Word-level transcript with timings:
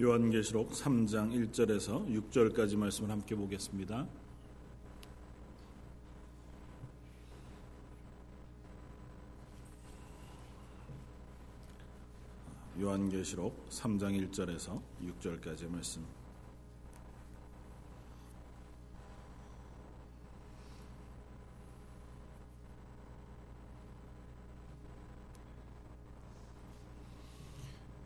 요한계시록 0.00 0.70
3장 0.70 1.32
1절에서 1.50 2.06
6절까지 2.30 2.76
말씀을 2.76 3.10
함께 3.10 3.34
보겠습니다. 3.34 4.06
요한계시록 12.78 13.68
3장 13.70 14.30
1절에서 14.30 14.80
6절까지 15.02 15.68
말씀. 15.68 16.27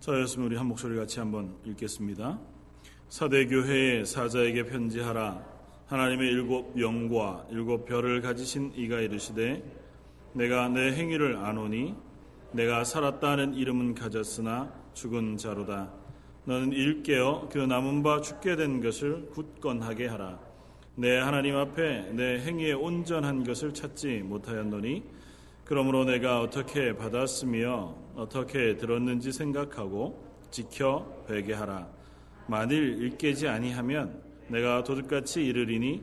자였으면 0.02 0.48
우리 0.48 0.56
한 0.56 0.66
목소리 0.66 0.96
같이 0.96 1.20
한번 1.20 1.54
읽겠습니다. 1.64 2.36
사대교회의 3.08 4.04
사자에게 4.04 4.64
편지하라. 4.64 5.46
하나님의 5.86 6.28
일곱 6.28 6.76
영과 6.80 7.46
일곱 7.52 7.84
별을 7.84 8.20
가지신 8.20 8.72
이가 8.74 8.98
이르시되 8.98 9.62
내가 10.32 10.68
내 10.68 10.90
행위를 10.90 11.36
아노니 11.36 11.94
내가 12.50 12.82
살았다는 12.82 13.54
이름은 13.54 13.94
가졌으나 13.94 14.74
죽은 14.92 15.36
자로다. 15.36 15.92
너는 16.46 16.72
일깨어 16.72 17.48
그 17.52 17.58
남은 17.58 18.02
바 18.02 18.20
죽게 18.20 18.56
된 18.56 18.82
것을 18.82 19.30
굳건하게 19.30 20.08
하라. 20.08 20.40
내 20.96 21.16
하나님 21.16 21.54
앞에 21.54 22.10
내 22.10 22.40
행위에 22.40 22.72
온전한 22.72 23.44
것을 23.44 23.72
찾지 23.72 24.22
못하였노니 24.24 25.04
그러므로 25.64 26.04
내가 26.04 26.40
어떻게 26.40 26.94
받았으며 26.96 27.94
어떻게 28.16 28.76
들었는지 28.76 29.32
생각하고 29.32 30.22
지켜 30.50 31.24
회개하라. 31.30 31.88
만일 32.46 33.02
일깨지 33.02 33.48
아니하면 33.48 34.20
내가 34.48 34.82
도둑같이 34.84 35.44
이르리니 35.44 36.02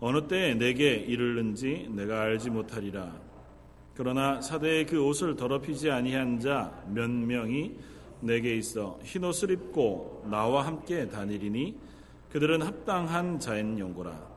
어느 0.00 0.26
때에 0.26 0.54
내게 0.54 0.94
이르는지 0.94 1.88
내가 1.90 2.22
알지 2.22 2.50
못하리라. 2.50 3.14
그러나 3.94 4.40
사대의 4.40 4.86
그 4.86 5.04
옷을 5.04 5.36
더럽히지 5.36 5.90
아니한 5.90 6.40
자 6.40 6.72
몇 6.88 7.10
명이 7.10 7.76
내게 8.20 8.54
있어 8.56 8.98
흰 9.02 9.24
옷을 9.24 9.50
입고 9.50 10.26
나와 10.30 10.66
함께 10.66 11.08
다니리니 11.08 11.74
그들은 12.30 12.62
합당한 12.62 13.38
자인 13.38 13.78
용고라. 13.78 14.30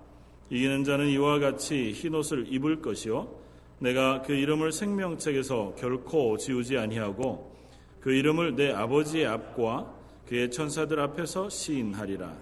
이기는 0.50 0.84
자는 0.84 1.08
이와 1.10 1.40
같이 1.40 1.92
흰 1.92 2.16
옷을 2.16 2.52
입을 2.52 2.82
것이요 2.82 3.43
내가 3.84 4.22
그 4.22 4.32
이름을 4.32 4.72
생명책에서 4.72 5.76
결코 5.78 6.38
지우지 6.38 6.78
아니하고 6.78 7.54
그 8.00 8.14
이름을 8.14 8.56
내 8.56 8.72
아버지의 8.72 9.26
앞과 9.26 9.94
그의 10.26 10.52
천사들 10.52 11.02
앞에서 11.02 11.50
시인하리라. 11.50 12.34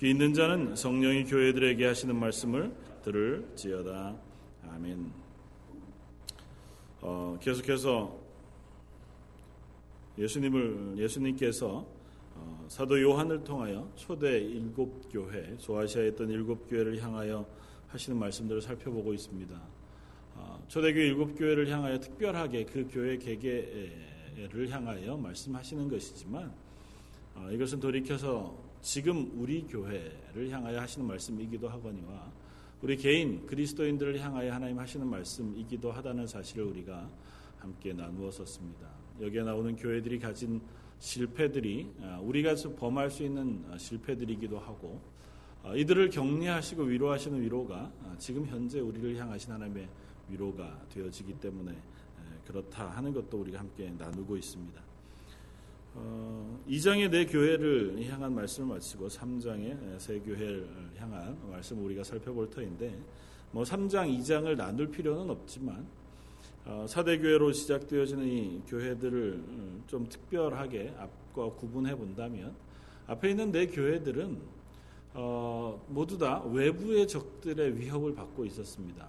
귀 0.00 0.10
있는 0.10 0.34
자는 0.34 0.74
성령이 0.74 1.26
교회들에게 1.26 1.86
하시는 1.86 2.16
말씀을 2.16 2.74
들을지어다. 3.04 4.16
아멘. 4.68 5.12
어, 7.02 7.38
계속해서 7.40 8.18
예수님을 10.18 10.94
예수님께서 10.96 11.86
어, 12.34 12.66
사도 12.66 13.00
요한을 13.00 13.44
통하여 13.44 13.88
초대 13.94 14.40
일곱 14.40 15.08
교회, 15.12 15.54
소아시아에 15.56 16.08
있던 16.08 16.30
일곱 16.30 16.68
교회를 16.68 17.00
향하여 17.00 17.46
하시는 17.86 18.18
말씀들을 18.18 18.60
살펴보고 18.60 19.14
있습니다. 19.14 19.73
초대교회 20.68 21.06
일곱 21.06 21.38
교회를 21.38 21.68
향하여 21.68 22.00
특별하게 22.00 22.64
그 22.64 22.88
교회 22.90 23.16
개개를 23.18 24.68
향하여 24.70 25.16
말씀하시는 25.16 25.88
것이지만 25.88 26.52
어, 27.34 27.48
이것은 27.50 27.80
돌이켜서 27.80 28.56
지금 28.80 29.30
우리 29.36 29.62
교회를 29.62 30.50
향하여 30.50 30.80
하시는 30.80 31.06
말씀이기도 31.06 31.68
하거니와 31.68 32.32
우리 32.82 32.96
개인 32.96 33.46
그리스도인들을 33.46 34.20
향하여 34.20 34.52
하나님 34.52 34.78
하시는 34.78 35.06
말씀이기도 35.06 35.92
하다는 35.92 36.26
사실을 36.26 36.64
우리가 36.64 37.08
함께 37.58 37.92
나누었었습니다. 37.92 38.88
여기에 39.20 39.42
나오는 39.42 39.76
교회들이 39.76 40.18
가진 40.18 40.60
실패들이 40.98 41.88
어, 42.00 42.20
우리가 42.22 42.54
범할 42.76 43.10
수 43.10 43.22
있는 43.22 43.64
어, 43.68 43.78
실패들이기도 43.78 44.58
하고 44.58 45.00
이들을 45.74 46.10
격려하시고 46.10 46.82
위로하시는 46.82 47.40
위로가 47.40 47.90
지금 48.18 48.44
현재 48.44 48.80
우리를 48.80 49.16
향하신 49.16 49.50
하나님의 49.50 49.88
위로가 50.28 50.86
되어지기 50.90 51.34
때문에 51.34 51.76
그렇다 52.46 52.88
하는 52.90 53.12
것도 53.12 53.40
우리가 53.40 53.60
함께 53.60 53.90
나누고 53.96 54.36
있습니다. 54.36 54.82
어, 55.96 56.60
2장의 56.68 57.10
내 57.10 57.24
교회를 57.24 58.04
향한 58.10 58.34
말씀을 58.34 58.74
마치고 58.74 59.08
3장의 59.08 59.98
새 59.98 60.18
교회를 60.18 60.68
향한 60.98 61.38
말씀을 61.50 61.84
우리가 61.84 62.02
살펴볼 62.02 62.50
터인데 62.50 62.98
뭐 63.52 63.62
3장, 63.62 64.18
2장을 64.18 64.56
나눌 64.56 64.90
필요는 64.90 65.30
없지만 65.30 65.86
어, 66.66 66.86
사대교회로 66.88 67.52
시작되어지는 67.52 68.26
이 68.26 68.62
교회들을 68.66 69.82
좀 69.86 70.08
특별하게 70.08 70.94
앞과 70.98 71.52
구분해 71.52 71.94
본다면 71.94 72.54
앞에 73.06 73.30
있는 73.30 73.52
내 73.52 73.66
교회들은 73.66 74.54
어, 75.14 75.84
모두 75.88 76.18
다 76.18 76.42
외부의 76.42 77.06
적들의 77.06 77.78
위협을 77.78 78.14
받고 78.14 78.44
있었습니다. 78.46 79.06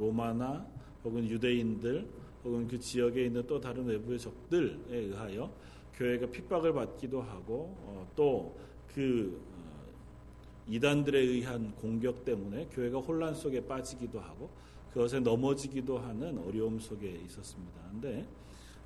로마나 0.00 0.66
혹은 1.04 1.28
유대인들 1.28 2.06
혹은 2.44 2.66
그 2.66 2.78
지역에 2.78 3.26
있는 3.26 3.46
또 3.46 3.60
다른 3.60 3.84
외부의 3.84 4.18
적들에 4.18 4.78
의하여 4.88 5.52
교회가 5.94 6.26
핍박을 6.26 6.72
받기도 6.72 7.20
하고 7.20 7.76
어, 7.82 8.10
또그 8.16 9.40
어, 9.52 9.60
이단들에 10.66 11.18
의한 11.18 11.74
공격 11.76 12.24
때문에 12.24 12.68
교회가 12.72 12.98
혼란 12.98 13.34
속에 13.34 13.66
빠지기도 13.66 14.18
하고 14.18 14.48
그것에 14.94 15.20
넘어지기도 15.20 15.98
하는 15.98 16.38
어려움 16.38 16.80
속에 16.80 17.20
있었습니다. 17.26 17.80
그런데 17.88 18.26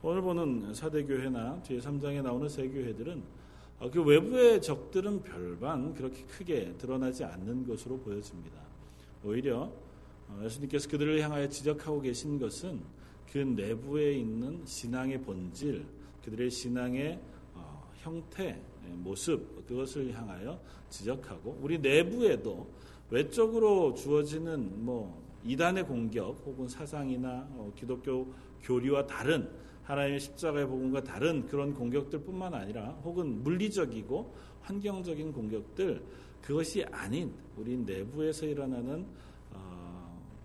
오늘 0.03 0.20
보는 0.20 0.74
사대교회나 0.74 1.62
뒤에 1.62 1.78
3장에 1.78 2.22
나오는 2.22 2.48
세 2.48 2.69
교회들은 2.69 3.22
어, 3.78 3.91
그 3.91 4.03
외부의 4.03 4.60
적들은 4.60 5.22
별반 5.22 5.94
그렇게 5.94 6.24
크게 6.24 6.74
드러나지 6.78 7.22
않는 7.24 7.66
것으로 7.66 7.98
보여집니다. 7.98 8.60
오히려 9.24 9.60
어, 9.60 9.84
예수님께서 10.42 10.88
그들을 10.88 11.20
향하여 11.20 11.48
지적하고 11.48 12.00
계신 12.00 12.38
것은 12.38 12.80
그 13.30 13.38
내부에 13.38 14.14
있는 14.14 14.62
신앙의 14.64 15.22
본질, 15.22 15.84
그들의 16.24 16.50
신앙의 16.50 17.20
어, 17.54 17.90
형태, 17.96 18.60
예, 18.86 18.88
모습 18.88 19.66
그것을 19.66 20.12
향하여 20.12 20.60
지적하고 20.90 21.58
우리 21.60 21.78
내부에도 21.78 22.68
외적으로 23.10 23.94
주어지는 23.94 24.84
뭐 24.84 25.22
이단의 25.44 25.84
공격 25.86 26.42
혹은 26.46 26.68
사상이나 26.68 27.48
어, 27.52 27.72
기독교 27.76 28.32
교리와 28.62 29.06
다른 29.06 29.48
하나님의 29.82 30.20
십자가의 30.20 30.66
복음과 30.66 31.04
다른 31.04 31.46
그런 31.46 31.74
공격들뿐만 31.74 32.54
아니라 32.54 32.91
혹은 33.04 33.42
물리적이고 33.42 34.34
환경적인 34.62 35.32
공격들 35.32 36.02
그것이 36.41 36.84
아닌 36.84 37.32
우리 37.56 37.76
내부에서 37.76 38.46
일어나는 38.46 39.06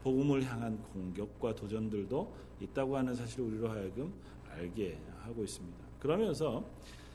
복음을 0.03 0.43
향한 0.43 0.77
공격과 0.93 1.55
도전들도 1.55 2.33
있다고 2.61 2.97
하는 2.97 3.15
사실을 3.15 3.45
우리로 3.45 3.69
하여금 3.69 4.13
알게 4.49 4.99
하고 5.21 5.43
있습니다. 5.43 5.77
그러면서 5.99 6.65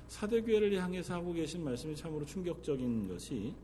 사대교회를 0.08 0.80
향해서 0.80 1.14
하고 1.14 1.32
계신 1.32 1.64
말씀이 1.64 1.96
참으로 1.96 2.24
충격적인 2.24 3.08
것이 3.08 3.54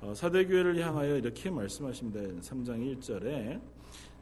어, 0.00 0.12
사대교회를 0.14 0.78
향하여 0.84 1.16
이렇게 1.16 1.50
말씀하십니다. 1.50 2.20
3장 2.40 3.00
1절에 3.00 3.60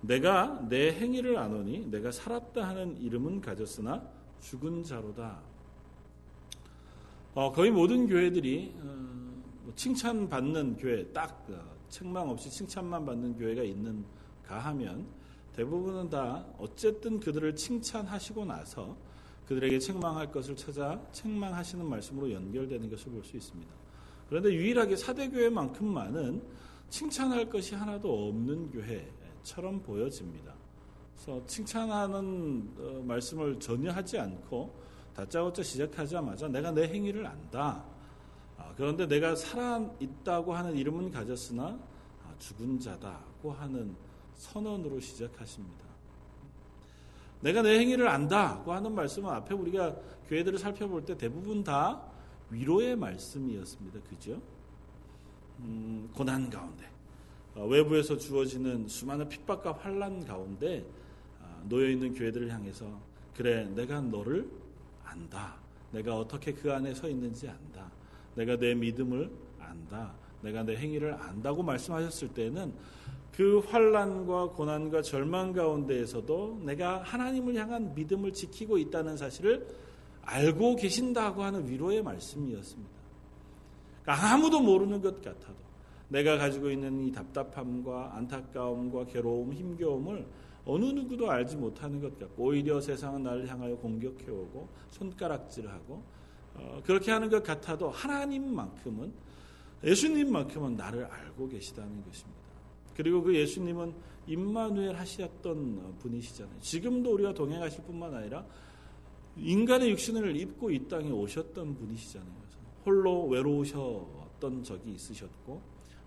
내가 0.03 0.67
내 0.69 0.93
행위를 0.93 1.39
아노니 1.39 1.87
내가 1.91 2.13
살았다 2.13 2.69
하는 2.69 3.01
이름은 3.01 3.41
가졌으나 3.41 4.07
죽은 4.41 4.85
자로다. 4.85 5.41
어, 7.35 7.51
거의 7.53 7.71
모든 7.71 8.07
교회들이 8.07 8.75
어, 8.79 8.85
뭐 9.63 9.73
칭찬받는 9.75 10.77
교회 10.77 11.07
딱 11.13 11.47
책망 11.89 12.29
없이 12.29 12.51
칭찬만 12.51 13.07
받는 13.07 13.37
교회가 13.37 13.63
있는 13.63 14.05
가하면 14.47 15.07
대부분은 15.55 16.11
다 16.11 16.45
어쨌든 16.59 17.21
그들을 17.21 17.55
칭찬하시고 17.55 18.45
나서 18.45 18.97
그들에게 19.47 19.79
책망할 19.79 20.31
것을 20.31 20.57
찾아 20.57 21.01
책망하시는 21.13 21.85
말씀으로 21.85 22.33
연결되는 22.33 22.89
것을 22.91 23.13
볼 23.13 23.23
수 23.25 23.37
있습니다. 23.37 23.71
그런데 24.29 24.51
유일하게 24.53 24.97
사대교회만큼만은 24.97 26.43
칭찬할 26.89 27.51
것이 27.51 27.75
하나도 27.75 28.29
없는 28.29 28.71
교회처럼 28.71 29.83
보여집니다. 29.83 30.55
그래서 31.15 31.45
칭찬하는 31.47 32.71
어, 32.79 33.03
말씀을 33.07 33.61
전혀 33.61 33.93
하지 33.93 34.19
않고 34.19 34.75
다짜고짜 35.15 35.63
시작하자마자 35.63 36.49
내가 36.49 36.71
내 36.71 36.89
행위를 36.89 37.27
안다. 37.27 37.85
아, 38.57 38.73
그런데 38.77 39.07
내가 39.07 39.35
살아 39.37 39.85
있다고 40.01 40.55
하는 40.55 40.75
이름은 40.77 41.11
가졌으나 41.11 41.65
아, 41.65 42.35
죽은 42.39 42.81
자다고 42.81 43.53
하는 43.53 43.95
선언으로 44.43 44.99
시작하십니다. 44.99 45.85
내가 47.41 47.63
내 47.63 47.79
행위를 47.79 48.09
안다고 48.09 48.73
하는 48.73 48.93
말씀은 48.95 49.31
앞에 49.31 49.55
우리가 49.55 49.97
교회들을 50.29 50.59
살펴볼 50.59 51.05
때 51.05 51.17
대부분 51.17 51.63
다 51.63 52.03
위로의 52.51 52.97
말씀이었습니다. 52.97 54.01
그죠? 54.09 54.41
음, 55.61 56.11
고난 56.13 56.51
가운데 56.51 56.89
어, 57.55 57.67
외부에서 57.67 58.17
주어지는 58.17 58.89
수많은 58.89 59.29
핍박과 59.29 59.73
환란 59.73 60.25
가운데 60.25 60.85
어, 61.41 61.63
놓여 61.69 61.89
있는 61.89 62.13
교회들을 62.13 62.51
향해서 62.51 62.87
그래 63.37 63.65
내가 63.67 64.01
너를 64.01 64.49
안다. 65.05 65.55
내가 65.93 66.19
어떻게 66.19 66.53
그 66.53 66.73
안에 66.73 66.95
서 66.95 67.09
있는지 67.09 67.49
안다. 67.49 67.91
내가 68.35 68.57
내 68.57 68.75
믿음을 68.75 69.31
안다. 69.61 70.15
내가 70.41 70.63
내 70.65 70.77
행위를 70.77 71.15
안다고 71.15 71.63
말씀하셨을 71.63 72.29
때는 72.29 72.73
그 73.35 73.61
환란과 73.61 74.51
고난과 74.51 75.03
절망 75.03 75.53
가운데에서도 75.53 76.61
내가 76.65 77.03
하나님을 77.03 77.55
향한 77.57 77.95
믿음을 77.95 78.33
지키고 78.33 78.77
있다는 78.77 79.17
사실을 79.17 79.67
알고 80.23 80.77
계신다고 80.77 81.43
하는 81.43 81.67
위로의 81.69 82.03
말씀이었습니다. 82.03 82.93
그러니까 84.03 84.33
아무도 84.33 84.61
모르는 84.61 85.01
것 85.01 85.23
같아도 85.23 85.57
내가 86.09 86.37
가지고 86.37 86.71
있는 86.71 87.01
이 87.01 87.11
답답함과 87.11 88.17
안타까움과 88.17 89.07
괴로움, 89.07 89.55
힘겨움을 89.55 90.27
어느 90.67 90.85
누구도 90.85 91.31
알지 91.31 91.57
못하는 91.57 92.01
것 92.01 92.19
같고 92.19 92.45
오히려 92.45 92.81
세상은 92.81 93.23
나를 93.23 93.49
향하여 93.49 93.75
공격해오고 93.77 94.69
손가락질하고 94.91 96.03
어, 96.55 96.83
그렇게 96.85 97.11
하는 97.11 97.31
것 97.31 97.43
같아도 97.43 97.89
하나님만큼은 97.89 99.13
예수님만큼은 99.83 100.77
나를 100.77 101.07
알고 101.07 101.49
계시다는 101.49 102.05
것입니다. 102.05 102.42
그리고 102.95 103.23
그 103.23 103.35
예수님은 103.35 103.93
임마누엘 104.27 104.95
하셨던 104.95 105.99
분이시잖아요. 105.99 106.61
지금도 106.61 107.15
우리가 107.15 107.35
동행하실 107.35 107.85
뿐만 107.85 108.15
아니라 108.15 108.45
인간의 109.37 109.91
육신을 109.91 110.37
입고 110.37 110.71
이 110.71 110.87
땅에 110.89 111.11
오셨던 111.11 111.75
분이시잖아요. 111.75 112.43
홀로 112.85 113.27
외로우셨던 113.27 114.63
적이 114.65 114.93
있으셨고 114.93 115.61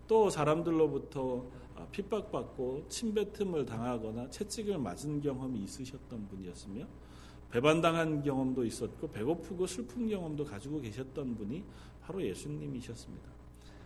또 0.08 0.30
사람들로부터 0.30 1.46
핍박받고 1.92 2.86
침뱉음을 2.90 3.66
당하거나 3.66 4.30
채찍을 4.30 4.78
맞은 4.78 5.22
경험이 5.22 5.64
있으셨던 5.64 6.28
분이었으며 6.28 6.86
배반당한 7.50 8.22
경험도 8.22 8.66
있었고 8.66 9.10
배고프고 9.10 9.66
슬픈 9.66 10.08
경험도 10.08 10.46
가지고 10.46 10.82
계셨던 10.82 11.36
분이 11.36 11.64
바로 12.02 12.22
예수님이셨습니다. 12.22 13.30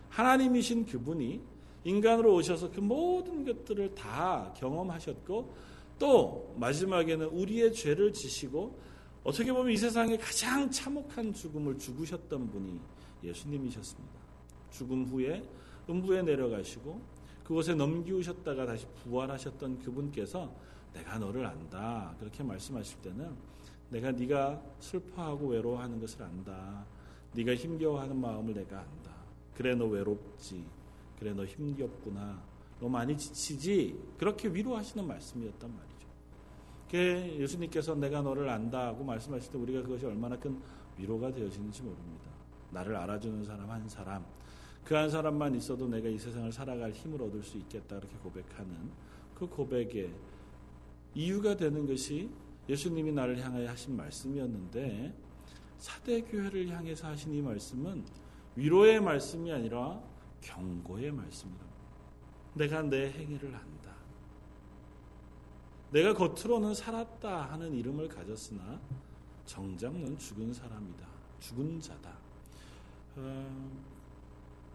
하나님이신 0.08 0.86
그분이 0.86 1.40
인간으로 1.84 2.34
오셔서 2.34 2.70
그 2.70 2.80
모든 2.80 3.44
것들을 3.44 3.94
다 3.94 4.52
경험하셨고 4.56 5.54
또 5.98 6.54
마지막에는 6.58 7.26
우리의 7.26 7.72
죄를 7.72 8.12
지시고 8.12 8.78
어떻게 9.22 9.52
보면 9.52 9.72
이 9.72 9.76
세상에 9.76 10.16
가장 10.16 10.70
참혹한 10.70 11.32
죽음을 11.32 11.78
죽으셨던 11.78 12.50
분이 12.50 12.80
예수님이셨습니다. 13.22 14.20
죽음 14.70 15.04
후에 15.04 15.42
음부에 15.88 16.22
내려가시고 16.22 17.00
그곳에 17.44 17.74
넘기우셨다가 17.74 18.64
다시 18.64 18.86
부활하셨던 19.02 19.80
그분께서 19.80 20.50
내가 20.94 21.18
너를 21.18 21.44
안다 21.44 22.14
그렇게 22.18 22.42
말씀하실 22.42 23.00
때는 23.02 23.34
내가 23.90 24.12
네가 24.12 24.62
슬퍼하고 24.78 25.48
외로워하는 25.48 26.00
것을 26.00 26.22
안다. 26.22 26.86
네가 27.34 27.54
힘겨워하는 27.54 28.16
마음을 28.16 28.54
내가 28.54 28.78
안다. 28.78 29.12
그래 29.54 29.74
너 29.74 29.86
외롭지. 29.86 30.64
그래 31.20 31.32
너 31.32 31.44
힘겹구나. 31.44 32.42
너 32.80 32.88
많이 32.88 33.16
지치지. 33.16 34.14
그렇게 34.18 34.48
위로하시는 34.48 35.06
말씀이었단 35.06 35.70
말이죠. 35.70 36.08
그 36.90 37.36
예수님께서 37.38 37.94
내가 37.94 38.22
너를 38.22 38.48
안다고 38.48 39.04
말씀하실 39.04 39.52
때 39.52 39.58
우리가 39.58 39.82
그것이 39.82 40.06
얼마나 40.06 40.36
큰 40.36 40.58
위로가 40.96 41.30
되어지는지 41.32 41.82
모릅니다. 41.82 42.30
나를 42.70 42.96
알아주는 42.96 43.44
사람 43.44 43.70
한 43.70 43.88
사람, 43.88 44.24
그 44.84 44.94
한 44.94 45.08
사람만 45.08 45.54
있어도 45.56 45.86
내가 45.86 46.08
이 46.08 46.18
세상을 46.18 46.50
살아갈 46.52 46.90
힘을 46.90 47.22
얻을 47.22 47.42
수 47.42 47.56
있겠다 47.58 47.96
그렇게 47.96 48.16
고백하는 48.16 48.90
그 49.34 49.46
고백에 49.46 50.10
이유가 51.14 51.56
되는 51.56 51.86
것이 51.86 52.28
예수님이 52.68 53.12
나를 53.12 53.38
향하여 53.38 53.68
하신 53.68 53.96
말씀이었는데 53.96 55.14
사대 55.78 56.22
교회를 56.22 56.68
향해서 56.68 57.08
하신 57.08 57.34
이 57.34 57.40
말씀은 57.40 58.04
위로의 58.56 59.00
말씀이 59.00 59.52
아니라 59.52 60.02
경고의 60.40 61.12
말씀이다. 61.12 61.64
내가 62.54 62.82
내 62.82 63.10
행위를 63.10 63.54
안다. 63.54 63.94
내가 65.90 66.14
겉으로는 66.14 66.74
살았다 66.74 67.50
하는 67.50 67.74
이름을 67.74 68.08
가졌으나 68.08 68.80
정작 69.44 69.92
넌 69.92 70.16
죽은 70.16 70.52
사람이다. 70.52 71.06
죽은 71.40 71.80
자다. 71.80 72.12
어, 73.16 73.70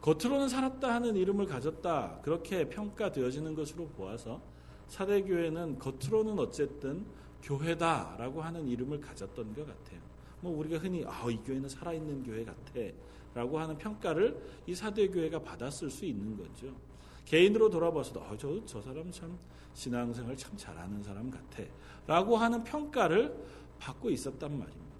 겉으로는 0.01 0.49
살았다 0.49 0.93
하는 0.93 1.15
이름을 1.15 1.45
가졌다. 1.45 2.19
그렇게 2.21 2.67
평가되어지는 2.69 3.55
것으로 3.55 3.87
보아서 3.87 4.41
사대교회는 4.87 5.79
겉으로는 5.79 6.37
어쨌든 6.39 7.05
교회다라고 7.41 8.41
하는 8.41 8.67
이름을 8.67 8.99
가졌던 8.99 9.53
것 9.55 9.65
같아요. 9.65 9.99
뭐 10.45 10.59
우리가 10.59 10.77
흔히 10.77 11.03
아, 11.07 11.27
이 11.27 11.37
교회는 11.37 11.67
살아있는 11.67 12.23
교회 12.23 12.45
같아라고 12.45 13.59
하는 13.59 13.75
평가를 13.79 14.39
이 14.67 14.75
사대 14.75 15.07
교회가 15.07 15.39
받았을 15.39 15.89
수 15.89 16.05
있는 16.05 16.37
거죠. 16.37 16.67
개인으로 17.25 17.71
돌아봐서도 17.71 18.21
아, 18.21 18.35
저, 18.37 18.63
저 18.65 18.79
사람 18.79 19.11
참 19.11 19.35
신앙생활 19.73 20.37
참 20.37 20.55
잘하는 20.55 21.01
사람 21.01 21.31
같아라고 21.31 22.37
하는 22.37 22.63
평가를 22.63 23.35
받고 23.79 24.11
있었단 24.11 24.51
말입니다. 24.51 24.95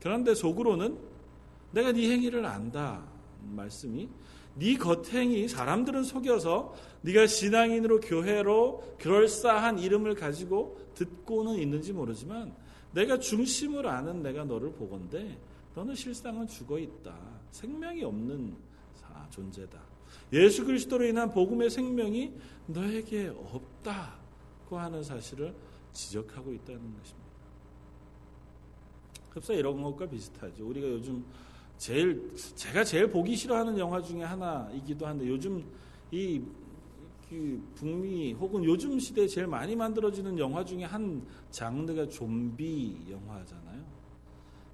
그런데 0.00 0.34
속으로는 0.34 0.96
내가 1.72 1.90
네 1.90 2.12
행위를 2.12 2.46
안다 2.46 3.04
말씀이 3.42 4.08
네 4.54 4.76
겉행이 4.76 5.48
사람들은 5.48 6.04
속여서 6.04 6.74
네가 7.02 7.26
신앙인으로 7.26 7.98
교회로 7.98 8.96
그럴싸한 9.00 9.80
이름을 9.80 10.14
가지고 10.14 10.78
듣고는 10.94 11.56
있는지 11.56 11.92
모르지만 11.92 12.54
내가 12.94 13.18
중심을 13.18 13.86
아는 13.86 14.22
내가 14.22 14.44
너를 14.44 14.72
보건데 14.72 15.38
너는 15.74 15.94
실상은 15.94 16.46
죽어 16.46 16.78
있다. 16.78 17.14
생명이 17.50 18.04
없는 18.04 18.56
존재다. 19.30 19.80
예수 20.32 20.64
그리스도로 20.64 21.04
인한 21.04 21.30
복음의 21.30 21.70
생명이 21.70 22.32
너에게 22.66 23.28
없다고 23.28 24.78
하는 24.78 25.02
사실을 25.02 25.54
지적하고 25.92 26.52
있다는 26.52 26.80
것입니다. 26.80 27.24
흡사 29.30 29.52
이런 29.52 29.82
것과 29.82 30.08
비슷하죠. 30.08 30.66
우리가 30.66 30.88
요즘 30.88 31.24
제일 31.76 32.32
제가 32.54 32.84
제일 32.84 33.08
보기 33.08 33.34
싫어하는 33.34 33.76
영화 33.78 34.00
중에 34.00 34.22
하나이기도 34.22 35.06
한데 35.06 35.26
요즘 35.26 35.64
이그 36.12 36.63
북미 37.74 38.32
혹은 38.32 38.64
요즘 38.64 38.98
시대에 38.98 39.26
제일 39.26 39.46
많이 39.46 39.76
만들어지는 39.76 40.38
영화 40.38 40.64
중에 40.64 40.84
한 40.84 41.24
장르가 41.50 42.08
좀비 42.08 43.06
영화잖아요. 43.10 43.84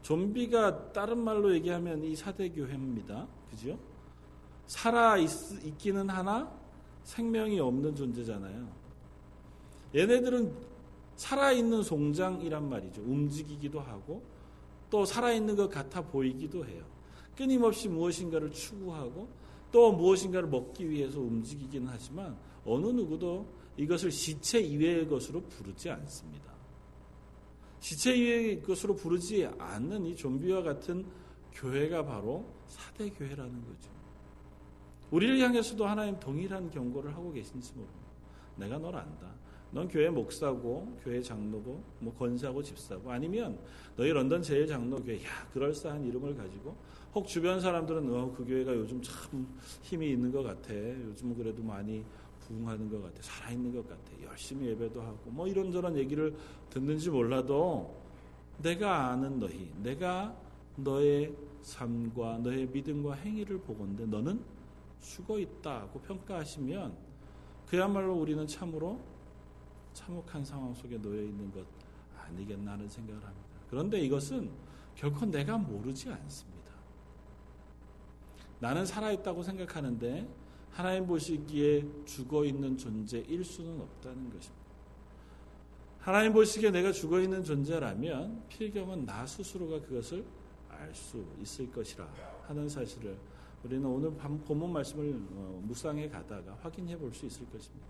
좀비가 0.02 0.92
다른 0.92 1.18
말로 1.18 1.52
얘기하면 1.54 2.02
이 2.04 2.16
사대교회입니다. 2.16 3.26
그죠? 3.50 3.78
살아 4.66 5.16
있, 5.16 5.28
있기는 5.64 6.08
하나 6.08 6.50
생명이 7.04 7.58
없는 7.60 7.94
존재잖아요. 7.94 8.68
얘네들은 9.94 10.54
살아있는 11.16 11.82
송장이란 11.82 12.68
말이죠. 12.68 13.02
움직이기도 13.02 13.80
하고 13.80 14.22
또 14.88 15.04
살아있는 15.04 15.56
것 15.56 15.68
같아 15.68 16.00
보이기도 16.00 16.64
해요. 16.64 16.84
끊임없이 17.36 17.88
무엇인가를 17.88 18.50
추구하고 18.52 19.28
또 19.72 19.92
무엇인가를 19.92 20.48
먹기 20.48 20.88
위해서 20.88 21.20
움직이긴 21.20 21.86
하지만 21.88 22.36
어느 22.64 22.86
누구도 22.86 23.46
이것을 23.76 24.10
시체 24.10 24.60
이외의 24.60 25.08
것으로 25.08 25.42
부르지 25.42 25.90
않습니다. 25.90 26.50
시체 27.78 28.14
이외의 28.14 28.62
것으로 28.62 28.94
부르지 28.94 29.48
않는 29.58 30.06
이 30.06 30.16
좀비와 30.16 30.62
같은 30.62 31.06
교회가 31.52 32.04
바로 32.04 32.44
사대 32.66 33.08
교회라는 33.10 33.64
거죠. 33.64 33.90
우리를 35.10 35.40
향해서도 35.40 35.86
하나님 35.86 36.18
동일한 36.20 36.70
경고를 36.70 37.14
하고 37.14 37.32
계신지 37.32 37.72
모릅니다. 37.72 38.00
내가 38.56 38.78
널 38.78 38.96
안다. 38.96 39.34
넌 39.72 39.88
교회 39.88 40.10
목사고 40.10 40.98
교회 41.02 41.22
장로고 41.22 41.82
뭐 42.00 42.14
권사고 42.14 42.62
집사고 42.62 43.10
아니면 43.10 43.58
너희 43.96 44.10
런던 44.10 44.42
제일 44.42 44.66
장로 44.66 44.96
교회 44.96 45.16
야 45.24 45.48
그럴싸한 45.52 46.04
이름을 46.04 46.36
가지고 46.36 46.76
혹 47.14 47.26
주변 47.26 47.60
사람들은 47.60 48.14
어, 48.14 48.32
그 48.36 48.44
교회가 48.44 48.74
요즘 48.74 49.00
참 49.02 49.46
힘이 49.82 50.12
있는 50.12 50.30
것 50.30 50.42
같아 50.42 50.74
요즘은 50.74 51.36
그래도 51.36 51.62
많이 51.62 52.04
부흥하는 52.40 52.88
것 52.88 53.02
같아 53.02 53.16
살아있는 53.20 53.74
것 53.74 53.88
같아 53.88 54.00
열심히 54.24 54.68
예배도 54.68 55.00
하고 55.00 55.18
뭐 55.30 55.46
이런저런 55.46 55.96
얘기를 55.96 56.34
듣는지 56.68 57.10
몰라도 57.10 57.96
내가 58.58 59.08
아는 59.08 59.38
너희 59.38 59.72
내가 59.82 60.36
너의 60.76 61.34
삶과 61.62 62.38
너의 62.38 62.66
믿음과 62.68 63.14
행위를 63.14 63.58
보건데 63.58 64.06
너는 64.06 64.40
죽어 65.00 65.38
있다고 65.38 66.00
평가하시면 66.00 66.94
그야말로 67.66 68.14
우리는 68.14 68.46
참으로 68.46 69.00
참혹한 69.92 70.44
상황 70.44 70.74
속에 70.74 70.98
놓여 70.98 71.22
있는 71.22 71.50
것 71.52 71.64
아니겠나 72.18 72.72
하는 72.72 72.88
생각을 72.88 73.22
합니다. 73.22 73.48
그런데 73.68 74.00
이것은 74.00 74.50
결코 74.94 75.26
내가 75.26 75.56
모르지 75.58 76.08
않습니다. 76.08 76.59
나는 78.60 78.86
살아있다고 78.86 79.42
생각하는데 79.42 80.28
하나님 80.70 81.06
보시기에 81.06 81.84
죽어 82.04 82.44
있는 82.44 82.76
존재일 82.76 83.44
수는 83.44 83.80
없다는 83.80 84.30
것입니다. 84.30 84.60
하나님 85.98 86.32
보시기에 86.32 86.70
내가 86.70 86.92
죽어 86.92 87.20
있는 87.20 87.42
존재라면 87.42 88.44
필경은 88.48 89.04
나 89.04 89.26
스스로가 89.26 89.80
그것을 89.80 90.24
알 90.70 90.94
수 90.94 91.22
있을 91.42 91.70
것이라 91.70 92.08
하는 92.46 92.68
사실을 92.68 93.16
우리는 93.62 93.84
오늘 93.84 94.10
본문 94.12 94.72
말씀을 94.72 95.14
어, 95.32 95.60
묵상해 95.64 96.08
가다가 96.08 96.56
확인해 96.62 96.96
볼 96.96 97.12
수 97.12 97.26
있을 97.26 97.44
것입니다. 97.50 97.86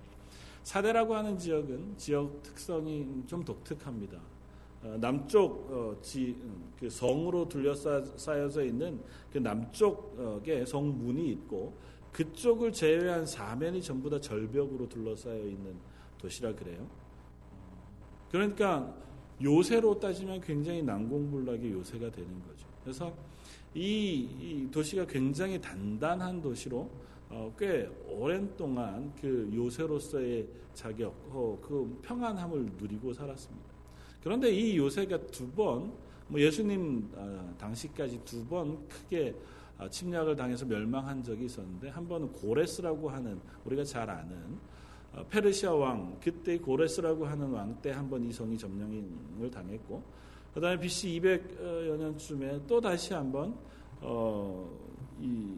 사대라고 0.65 1.15
하는 1.15 1.39
지역은 1.39 1.97
지역 1.97 2.43
특성이 2.43 3.07
좀 3.27 3.45
독특합니다. 3.45 4.21
어, 4.83 4.97
남쪽 4.99 5.71
어, 5.71 5.97
지, 6.01 6.37
음, 6.43 6.73
그 6.79 6.89
성으로 6.89 7.49
둘러싸여져 7.49 8.65
있는 8.65 9.01
그 9.33 9.39
남쪽에 9.39 10.65
성문이 10.65 11.31
있고 11.33 11.75
그쪽을 12.13 12.73
제외한 12.73 13.27
사면이 13.27 13.83
전부 13.83 14.09
다 14.09 14.21
절벽으로 14.21 14.89
둘러싸여 14.89 15.45
있는 15.45 15.75
도시라 16.19 16.55
그래요. 16.55 16.87
그러니까 18.31 18.95
요새로 19.43 19.99
따지면 19.99 20.41
굉장히 20.41 20.83
난공불락의 20.83 21.73
요새가 21.73 22.11
되는 22.11 22.31
거죠. 22.43 22.67
그래서 22.83 23.15
이, 23.75 24.29
이 24.41 24.69
도시가 24.71 25.07
굉장히 25.07 25.61
단단한 25.61 26.43
도시로 26.43 26.91
어, 27.29 27.55
꽤 27.57 27.89
오랜 28.09 28.57
동안 28.57 29.13
그 29.21 29.49
요새로서의 29.55 30.49
자격, 30.75 31.15
어, 31.29 31.59
그 31.63 32.01
평안함을 32.03 32.73
누리고 32.77 33.13
살았습니다. 33.13 33.70
그런데 34.23 34.51
이 34.51 34.77
요새가 34.77 35.19
두 35.29 35.51
번, 35.51 35.93
뭐 36.29 36.41
예수님 36.41 37.11
어, 37.15 37.55
당시까지 37.59 38.21
두 38.25 38.45
번 38.49 38.87
크게 38.89 39.35
어, 39.79 39.89
침략을 39.89 40.37
당해서 40.37 40.67
멸망한 40.67 41.23
적이 41.23 41.47
있었는데 41.47 41.89
한 41.89 42.07
번은 42.07 42.33
고레스라고 42.33 43.09
하는 43.11 43.41
우리가 43.65 43.83
잘 43.85 44.09
아는 44.11 44.59
어, 45.15 45.25
페르시아 45.29 45.73
왕 45.73 46.19
그때 46.23 46.59
고레스라고 46.59 47.27
하는 47.27 47.51
왕 47.51 47.81
때 47.83 47.91
한 47.91 48.09
번 48.11 48.23
이 48.25 48.33
성이 48.33 48.57
점령을 48.59 49.51
당했고 49.51 50.03
그다음에 50.55 50.79
BC 50.81 51.21
200여 51.21 51.97
년쯤에 51.99 52.61
또 52.67 52.81
다시 52.81 53.15
한번 53.15 53.55
어, 54.01 54.69
이 55.21 55.57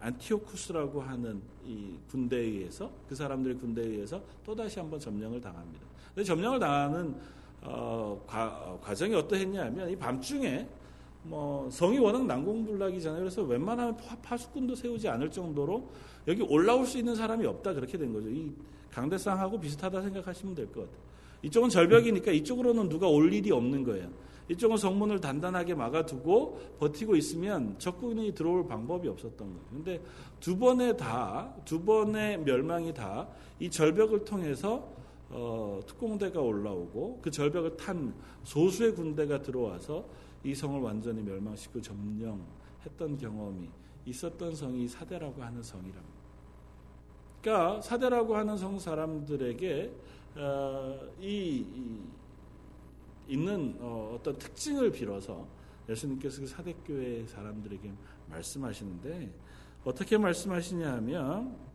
안티오쿠스라고 0.00 1.00
하는 1.00 1.40
이 1.64 1.94
군대에 2.10 2.40
의해서 2.40 2.90
그 3.08 3.14
사람들의 3.14 3.56
군대에 3.58 3.84
의해서 3.86 4.22
또 4.44 4.54
다시 4.54 4.78
한번 4.78 4.98
점령을 5.00 5.40
당합니다. 5.40 5.84
근데 6.14 6.24
점령을 6.24 6.58
당하는 6.58 7.14
어, 7.62 8.22
과, 8.26 8.78
과정이 8.82 9.14
어떠했냐면 9.14 9.90
이 9.90 9.96
밤중에 9.96 10.66
뭐 11.24 11.68
성이 11.70 11.98
워낙 11.98 12.24
난공불락이잖아요. 12.26 13.20
그래서 13.20 13.42
웬만하면 13.42 13.96
파 14.22 14.36
수꾼도 14.36 14.74
세우지 14.74 15.08
않을 15.08 15.30
정도로 15.30 15.88
여기 16.26 16.42
올라올 16.42 16.86
수 16.86 16.98
있는 16.98 17.14
사람이 17.14 17.44
없다 17.46 17.74
그렇게 17.74 17.98
된 17.98 18.12
거죠. 18.12 18.28
이 18.30 18.52
강대상하고 18.92 19.60
비슷하다 19.60 20.02
생각하시면 20.02 20.54
될 20.54 20.66
것 20.66 20.80
같아요. 20.82 21.08
이쪽은 21.42 21.68
절벽이니까 21.68 22.32
이쪽으로는 22.32 22.88
누가 22.88 23.08
올 23.08 23.32
일이 23.32 23.50
없는 23.52 23.84
거예요. 23.84 24.08
이쪽은 24.48 24.76
성문을 24.78 25.20
단단하게 25.20 25.74
막아두고 25.74 26.76
버티고 26.80 27.14
있으면 27.16 27.76
적군이 27.78 28.32
들어올 28.34 28.66
방법이 28.66 29.06
없었던 29.08 29.38
거예요. 29.38 29.62
근데 29.70 30.00
두 30.40 30.56
번에 30.58 30.96
다, 30.96 31.52
두 31.64 31.82
번의 31.82 32.38
멸망이 32.38 32.94
다 32.94 33.28
이 33.60 33.68
절벽을 33.68 34.24
통해서 34.24 34.88
어, 35.30 35.80
특공대가 35.86 36.40
올라오고 36.40 37.20
그 37.22 37.30
절벽을 37.30 37.76
탄 37.76 38.14
소수의 38.44 38.94
군대가 38.94 39.42
들어와서 39.42 40.04
이 40.44 40.54
성을 40.54 40.80
완전히 40.80 41.22
멸망시키고 41.22 41.82
점령했던 41.82 43.18
경험이 43.18 43.68
있었던 44.06 44.54
성이 44.54 44.88
사대라고 44.88 45.42
하는 45.42 45.62
성이랍니다. 45.62 46.18
그러니까 47.42 47.82
사대라고 47.82 48.36
하는 48.36 48.56
성 48.56 48.78
사람들에게 48.78 49.92
어, 50.36 50.98
이, 51.20 51.66
이 51.74 52.00
있는 53.28 53.76
어, 53.80 54.16
어떤 54.18 54.38
특징을 54.38 54.90
빌어서 54.90 55.46
예수님께서 55.88 56.40
그 56.40 56.46
사대교회 56.46 57.26
사람들에게 57.26 57.92
말씀하시는데 58.30 59.30
어떻게 59.84 60.18
말씀하시냐 60.18 60.92
하면 60.94 61.67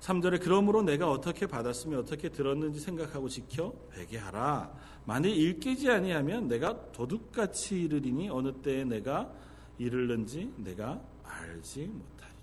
3절에 0.00 0.40
그러므로 0.40 0.82
내가 0.82 1.10
어떻게 1.10 1.46
받았으며 1.46 1.98
어떻게 1.98 2.28
들었는지 2.28 2.80
생각하고 2.80 3.28
지켜 3.28 3.74
회개하라. 3.94 4.72
만일 5.04 5.36
일깨지 5.36 5.90
아니하면 5.90 6.48
내가 6.48 6.92
도둑같이 6.92 7.82
이르리니 7.82 8.28
어느 8.28 8.52
때에 8.52 8.84
내가 8.84 9.32
이르는지 9.78 10.52
내가 10.56 11.00
알지 11.24 11.86
못하리라. 11.86 12.38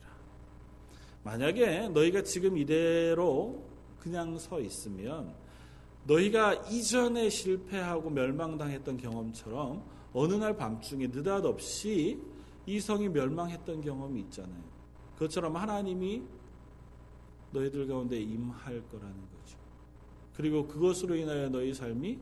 만약에 1.23 1.89
너희가 1.89 2.23
지금 2.23 2.57
이대로 2.57 3.63
그냥 3.99 4.37
서 4.37 4.59
있으면 4.59 5.33
너희가 6.03 6.53
이전에 6.69 7.29
실패하고 7.29 8.09
멸망당했던 8.09 8.97
경험처럼 8.97 9.83
어느 10.13 10.33
날 10.33 10.55
밤중에 10.55 11.07
느닷없이 11.07 12.21
이 12.65 12.79
성이 12.79 13.09
멸망했던 13.09 13.81
경험이 13.81 14.21
있잖아요. 14.21 14.63
그것처럼 15.15 15.55
하나님이 15.55 16.23
너희들 17.55 17.87
가운데 17.87 18.19
임할 18.19 18.83
거라는 18.89 19.15
거죠. 19.15 19.57
그리고 20.35 20.67
그것으로 20.67 21.15
인하여 21.15 21.49
너희 21.49 21.73
삶이 21.73 22.19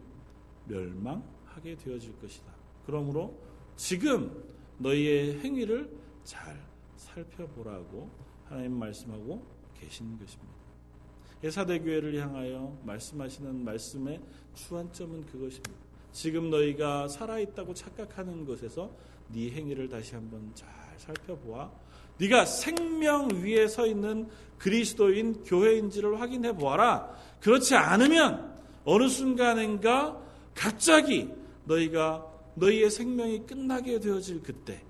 멸망하게 0.68 1.76
되어질 1.76 2.20
것이다. 2.20 2.54
그러므로 2.86 3.40
지금 3.76 4.44
너희의 4.78 5.40
행위를 5.40 5.90
잘 6.24 6.62
살펴보라고 6.96 8.10
하나님 8.46 8.78
말씀하고 8.78 9.46
계시는 9.80 10.18
것입니다. 10.20 10.54
예사대 11.44 11.80
교회를 11.80 12.16
향하여 12.22 12.80
말씀하시는 12.86 13.64
말씀의 13.64 14.22
주안점은 14.54 15.26
그것입니다. 15.26 15.84
지금 16.12 16.50
너희가 16.50 17.08
살아있다고 17.08 17.74
착각하는 17.74 18.46
것에서 18.46 18.96
네 19.28 19.50
행위를 19.50 19.90
다시 19.90 20.16
한번 20.16 20.52
잘 20.54 20.70
살펴보아 20.98 21.72
네가 22.24 22.46
생명 22.46 23.30
위에 23.44 23.68
서 23.68 23.86
있는 23.86 24.28
그리스도인 24.58 25.44
교회인지를 25.44 26.22
확인해 26.22 26.54
보아라. 26.54 27.10
그렇지 27.42 27.76
않으면 27.76 28.54
어느 28.86 29.10
순간인가 29.10 30.22
갑자기 30.56 31.30
너희가 31.66 32.26
너희의 32.56 32.90
생명이 32.90 33.46
끝나게 33.46 34.00
되어질 34.00 34.42
그때 34.42 34.82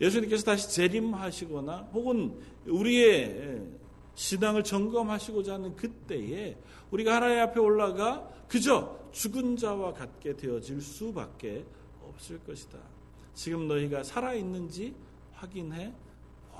예수님께서 0.00 0.44
다시 0.44 0.70
재림하시거나 0.74 1.90
혹은 1.92 2.34
우리의 2.66 3.62
신앙을 4.14 4.64
점검하시고자 4.64 5.54
하는 5.54 5.76
그때에 5.76 6.56
우리가 6.90 7.16
하나님 7.16 7.40
앞에 7.40 7.60
올라가 7.60 8.28
그저 8.48 8.98
죽은 9.12 9.56
자와 9.56 9.92
같게 9.92 10.36
되어질 10.36 10.80
수밖에 10.80 11.64
없을 12.02 12.38
것이다. 12.40 12.78
지금 13.34 13.68
너희가 13.68 14.02
살아있는지 14.02 14.94
확인해 15.34 15.92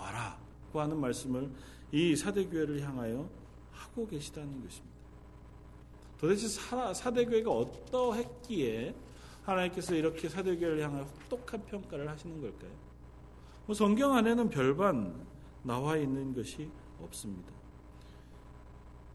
와라고 0.03 0.81
하는 0.81 1.01
말씀을 1.01 1.51
이 1.93 2.17
사대교회를 2.17 2.81
향하여 2.81 3.29
하고 3.71 4.07
계시다는 4.07 4.63
것입니다. 4.63 4.93
도대체 6.19 6.49
사대교회가 6.49 7.51
어떠했기에 7.51 8.95
하나님께서 9.45 9.95
이렇게 9.95 10.29
사대교회를 10.29 10.81
향하여 10.83 11.05
혹독한 11.05 11.65
평가를 11.67 12.09
하시는 12.09 12.41
걸까요? 12.41 12.71
뭐 13.67 13.75
성경 13.75 14.15
안에는 14.15 14.49
별반 14.51 15.15
나와 15.63 15.97
있는 15.97 16.35
것이 16.35 16.71
없습니다. 17.01 17.53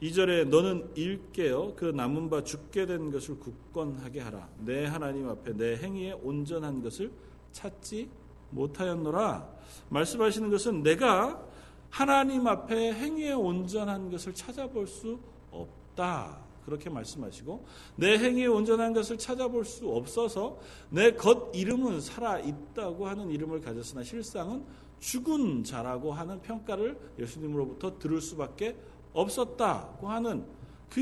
2절에 0.02 0.48
너는 0.48 0.92
일깨어 0.96 1.74
그 1.76 1.86
남은 1.86 2.30
바 2.30 2.44
죽게 2.44 2.86
된 2.86 3.10
것을 3.10 3.40
굳건하게 3.40 4.20
하라. 4.22 4.48
내 4.60 4.86
하나님 4.86 5.28
앞에 5.28 5.54
내 5.54 5.78
행위에 5.78 6.12
온전한 6.12 6.84
것을 6.84 7.12
찾지 7.52 8.10
못하였노라. 8.50 9.48
말씀하시는 9.90 10.50
것은 10.50 10.84
내가 10.84 11.44
하나님 11.90 12.48
앞에 12.48 12.94
행위에 12.94 13.34
온전한 13.34 14.10
것을 14.12 14.34
찾아볼 14.34 14.88
수 14.88 15.20
없다. 15.52 16.46
그렇게 16.66 16.90
말씀하시고 16.90 17.66
내 17.96 18.18
행위에 18.18 18.46
온전한 18.48 18.94
것을 18.94 19.18
찾아볼 19.18 19.64
수 19.64 19.90
없어서 19.90 20.60
내 20.90 21.16
겉 21.16 21.56
이름은 21.56 22.02
살아 22.02 22.40
있다고 22.40 23.08
하는 23.08 23.32
이름을 23.32 23.62
가졌으나 23.62 24.04
실상은 24.04 24.66
죽은 25.00 25.64
자라고 25.64 26.12
하는 26.12 26.42
평가를 26.42 27.00
예수님으로부터 27.20 27.98
들을 27.98 28.20
수밖에 28.20 28.76
없었다고 29.14 30.10
하는 30.10 30.46
그 30.90 31.00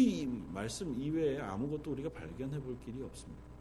말씀 0.53 0.95
이외에 0.99 1.39
아무것도 1.39 1.91
우리가 1.91 2.09
발견해 2.09 2.59
볼 2.59 2.77
길이 2.85 3.01
없습니다. 3.01 3.54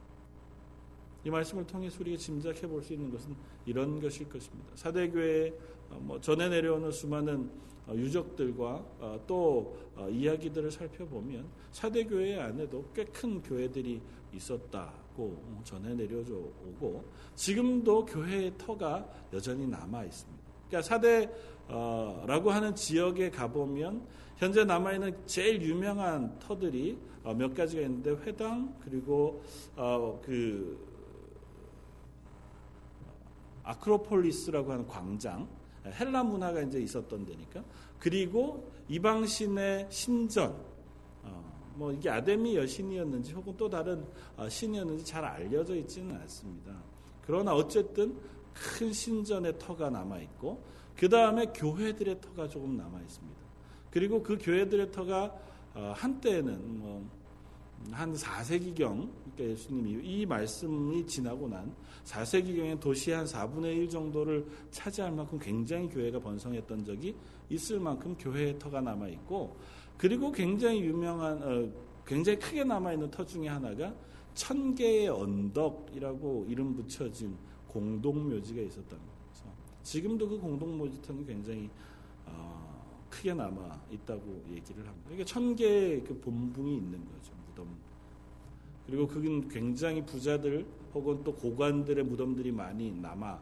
이 1.24 1.30
말씀을 1.30 1.66
통해서 1.66 1.98
우리가 2.00 2.16
짐작해 2.18 2.66
볼 2.66 2.82
수 2.82 2.92
있는 2.92 3.10
것은 3.10 3.34
이런 3.66 4.00
것일 4.00 4.28
것입니다. 4.28 4.70
사대교회 4.74 5.52
어, 5.90 5.98
뭐 6.00 6.20
전해 6.20 6.48
내려오는 6.48 6.90
수많은 6.90 7.50
어, 7.86 7.94
유적들과 7.94 8.84
어, 9.00 9.20
또 9.26 9.76
이야기들을 10.10 10.70
살펴보면 10.70 11.46
사대교회 11.72 12.40
안에도 12.40 12.84
꽤 12.94 13.04
큰 13.04 13.40
교회들이 13.42 14.00
있었다고 14.34 15.60
전해 15.64 15.94
내려져 15.94 16.34
오고 16.34 17.04
지금도 17.36 18.04
교회의 18.06 18.52
터가 18.58 19.06
여전히 19.32 19.66
남아 19.66 20.04
있습니다. 20.04 20.42
그러니까 20.68 20.82
사대라고 21.68 22.50
하는 22.50 22.74
지역에 22.74 23.30
가보면 23.30 24.06
현재 24.36 24.64
남아있는 24.64 25.16
제일 25.26 25.62
유명한 25.62 26.36
터들이 26.38 26.98
어, 27.22 27.32
몇 27.32 27.54
가지가 27.54 27.82
있는데 27.82 28.10
회당 28.24 28.74
그리고 28.84 29.42
어, 29.76 30.20
그 30.24 30.93
아크로폴리스라고 33.64 34.73
하는 34.73 34.87
광장 34.87 35.49
헬라 35.87 36.25
문화가 36.25 36.61
이제 36.62 36.80
있었던 36.80 37.25
데니까 37.26 37.62
그리고 37.99 38.73
이방신의 38.88 39.88
신전 39.90 40.54
어, 41.23 41.73
뭐 41.75 41.92
이게 41.92 42.09
아데미 42.11 42.56
여신이었는지 42.56 43.33
혹은 43.33 43.54
또 43.56 43.68
다른 43.68 44.04
신이었는지 44.49 45.04
잘 45.04 45.25
알려져 45.25 45.75
있지는 45.76 46.14
않습니다. 46.16 46.73
그러나 47.23 47.54
어쨌든 47.54 48.18
큰 48.52 48.92
신전의 48.92 49.59
터가 49.59 49.90
남아 49.90 50.18
있고 50.21 50.62
그 50.97 51.09
다음에 51.09 51.47
교회들의 51.47 52.21
터가 52.21 52.49
조금 52.49 52.76
남아 52.76 53.00
있습니다. 53.00 53.40
그리고 53.90 54.23
그 54.23 54.38
교회들의 54.40 54.92
터가 54.92 55.35
어, 55.75 55.92
한때는 55.97 56.78
뭐 56.78 57.09
한 57.90 58.14
4세기경 58.14 59.08
그러니까 59.34 59.44
예수님이 59.44 60.02
이 60.02 60.26
말씀이 60.26 61.06
지나고 61.06 61.48
난 61.48 61.74
4세기경에 62.04 62.78
도시 62.80 63.10
한 63.10 63.24
4분의 63.24 63.76
1 63.76 63.88
정도를 63.88 64.46
차지할 64.70 65.12
만큼 65.12 65.38
굉장히 65.38 65.88
교회가 65.88 66.20
번성했던 66.20 66.84
적이 66.84 67.14
있을 67.50 67.80
만큼 67.80 68.14
교회의 68.18 68.58
터가 68.58 68.80
남아 68.80 69.08
있고 69.08 69.56
그리고 69.96 70.30
굉장히 70.32 70.80
유명한 70.80 71.42
어, 71.42 71.72
굉장히 72.06 72.38
크게 72.38 72.64
남아 72.64 72.92
있는 72.92 73.10
터 73.10 73.24
중에 73.24 73.48
하나가 73.48 73.94
천 74.34 74.74
개의 74.74 75.08
언덕이라고 75.08 76.46
이름 76.48 76.74
붙여진 76.74 77.36
공동묘지가 77.68 78.60
있었던 78.62 78.98
거죠. 78.98 79.14
지금도 79.82 80.28
그 80.28 80.38
공동묘지터는 80.38 81.26
굉장히 81.26 81.70
어, 82.26 83.06
크게 83.10 83.34
남아 83.34 83.80
있다고 83.90 84.44
얘기를 84.50 84.86
합니다. 84.86 85.10
이게 85.12 85.24
천 85.24 85.54
개의 85.54 86.02
그 86.02 86.18
본붕이 86.18 86.76
있는 86.76 87.04
거죠. 87.04 87.32
그리고 88.86 89.06
그건 89.06 89.48
굉장히 89.48 90.04
부자들 90.04 90.66
혹은 90.94 91.22
또 91.24 91.34
고관들의 91.34 92.04
무덤들이 92.04 92.52
많이 92.52 92.92
남아 92.92 93.40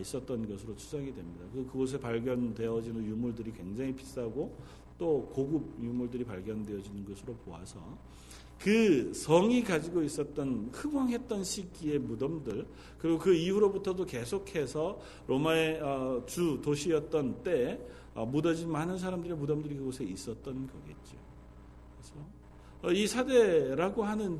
있었던 0.00 0.48
것으로 0.48 0.76
추정이 0.76 1.14
됩니다. 1.14 1.44
그 1.52 1.64
그곳에 1.66 1.98
발견되어지는 1.98 3.04
유물들이 3.04 3.52
굉장히 3.52 3.94
비싸고 3.94 4.54
또 4.98 5.28
고급 5.32 5.82
유물들이 5.82 6.24
발견되어지는 6.24 7.04
것으로 7.04 7.34
보아서 7.44 7.80
그 8.58 9.12
성이 9.12 9.64
가지고 9.64 10.02
있었던 10.02 10.70
흥왕했던 10.72 11.42
시기의 11.42 11.98
무덤들 11.98 12.64
그리고 12.98 13.18
그 13.18 13.34
이후로부터도 13.34 14.06
계속해서 14.06 15.00
로마의 15.26 15.80
어, 15.80 16.22
주 16.26 16.60
도시였던 16.62 17.42
때 17.42 17.80
어, 18.14 18.24
묻어진 18.24 18.70
많은 18.70 18.98
사람들의 18.98 19.36
무덤들이 19.36 19.74
그곳에 19.74 20.04
있었던 20.04 20.68
거겠죠. 20.68 21.16
그래서 21.96 22.14
어, 22.82 22.92
이 22.92 23.06
사대라고 23.06 24.04
하는 24.04 24.38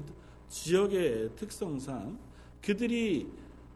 지역의 0.52 1.30
특성상 1.34 2.18
그들이 2.60 3.26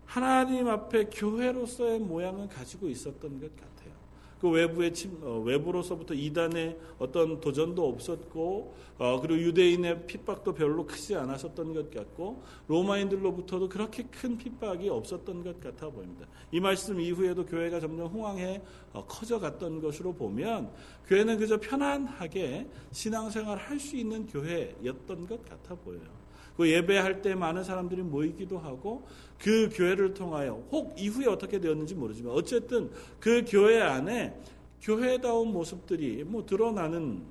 하나님 0.04 0.68
앞에 0.68 1.06
교회로서의 1.06 1.98
모양을 2.00 2.48
가지고 2.48 2.88
있었던 2.88 3.40
것 3.40 3.56
같아요. 3.56 3.96
그 4.38 4.50
외부의 4.50 4.92
침, 4.92 5.18
어, 5.22 5.40
외부로서부터 5.40 6.12
이단의 6.12 6.78
어떤 6.98 7.40
도전도 7.40 7.88
없었고 7.88 8.74
어, 8.98 9.20
그리고 9.22 9.40
유대인의 9.40 10.06
핍박도 10.06 10.52
별로 10.52 10.84
크지 10.86 11.16
않았었던 11.16 11.72
것 11.72 11.90
같고 11.90 12.42
로마인들로부터도 12.68 13.70
그렇게 13.70 14.02
큰 14.04 14.36
핍박이 14.36 14.90
없었던 14.90 15.42
것 15.42 15.58
같아 15.58 15.88
보입니다. 15.88 16.26
이 16.52 16.60
말씀 16.60 17.00
이후에도 17.00 17.46
교회가 17.46 17.80
점점 17.80 18.08
흥황해 18.08 18.60
어, 18.92 19.06
커져갔던 19.06 19.80
것으로 19.80 20.12
보면 20.12 20.70
교회는 21.06 21.38
그저 21.38 21.58
편안하게 21.58 22.68
신앙생활 22.92 23.56
할 23.56 23.80
수 23.80 23.96
있는 23.96 24.26
교회였던 24.26 25.26
것 25.26 25.42
같아 25.48 25.74
보여요. 25.74 26.25
그 26.56 26.70
예배할 26.70 27.22
때 27.22 27.34
많은 27.34 27.64
사람들이 27.64 28.02
모이기도 28.02 28.58
하고 28.58 29.06
그 29.38 29.68
교회를 29.72 30.14
통하여 30.14 30.62
혹 30.70 30.98
이후에 30.98 31.26
어떻게 31.26 31.60
되었는지 31.60 31.94
모르지만 31.94 32.32
어쨌든 32.32 32.90
그 33.20 33.44
교회 33.46 33.80
안에 33.82 34.34
교회다운 34.80 35.52
모습들이 35.52 36.24
뭐 36.24 36.46
드러나는 36.46 37.22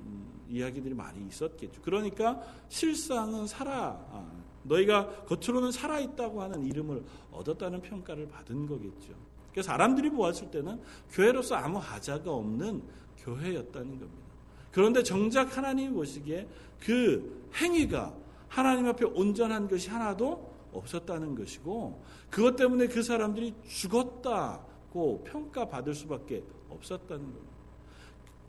이야기들이 0.48 0.94
많이 0.94 1.26
있었겠죠. 1.26 1.80
그러니까 1.82 2.40
실상은 2.68 3.46
살아 3.46 3.98
아, 4.10 4.30
너희가 4.62 5.24
겉으로는 5.24 5.72
살아 5.72 5.98
있다고 5.98 6.42
하는 6.42 6.64
이름을 6.64 7.02
얻었다는 7.32 7.82
평가를 7.82 8.28
받은 8.28 8.66
거겠죠. 8.66 9.14
그래서 9.50 9.68
사람들이 9.68 10.10
보았을 10.10 10.50
때는 10.50 10.80
교회로서 11.10 11.56
아무 11.56 11.78
하자가 11.78 12.30
없는 12.30 12.82
교회였다는 13.18 13.98
겁니다. 13.98 14.26
그런데 14.70 15.02
정작 15.02 15.56
하나님이 15.56 15.94
보시기에 15.94 16.46
그 16.78 17.50
행위가 17.54 18.14
하나님 18.56 18.86
앞에 18.86 19.04
온전한 19.04 19.68
것이 19.68 19.90
하나도 19.90 20.50
없었다는 20.72 21.34
것이고 21.34 22.02
그것 22.30 22.56
때문에 22.56 22.86
그 22.86 23.02
사람들이 23.02 23.52
죽었다고 23.68 25.24
평가받을 25.24 25.94
수밖에 25.94 26.42
없었다는 26.70 27.22
겁니다. 27.22 27.56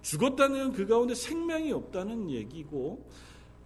죽었다는 0.04 0.72
그 0.72 0.88
가운데 0.88 1.14
생명이 1.14 1.74
없다는 1.74 2.30
얘기고 2.30 3.06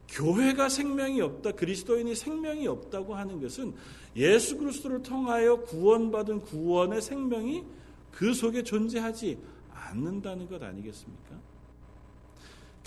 교회가 0.08 0.68
생명이 0.68 1.22
없다, 1.22 1.52
그리스도인이 1.52 2.16
생명이 2.16 2.66
없다고 2.66 3.14
하는 3.14 3.40
것은 3.40 3.76
예수 4.16 4.58
그리스도를 4.58 5.04
통하여 5.04 5.62
구원받은 5.62 6.42
구원의 6.42 7.04
생명이 7.04 7.64
그 8.12 8.34
속에 8.34 8.64
존재하지 8.64 9.38
않는다는 9.72 10.50
것 10.50 10.64
아니겠습니까? 10.64 11.51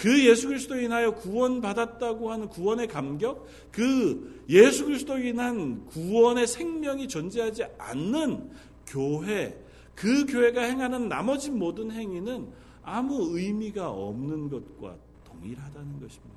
그 0.05 0.23
예수 0.29 0.49
그리스도로 0.49 0.81
인하여 0.81 1.15
구원받았다고 1.15 2.31
하는 2.31 2.51
구원의 2.51 2.89
감격, 2.89 3.49
그 3.73 4.45
예수 4.51 4.85
그리스도로 4.85 5.19
인한 5.19 5.87
구원의 5.87 6.47
생명이 6.47 7.09
존재하지 7.09 7.65
않는 7.79 8.51
교회, 8.87 9.59
그 9.95 10.27
교회가 10.27 10.61
행하는 10.61 11.09
나머지 11.09 11.51
모든 11.51 11.91
행위는 11.91 12.49
아무 12.83 13.39
의미가 13.39 13.89
없는 13.89 14.51
것과 14.51 14.95
동일하다는 15.25 15.93
것입니다. 16.01 16.35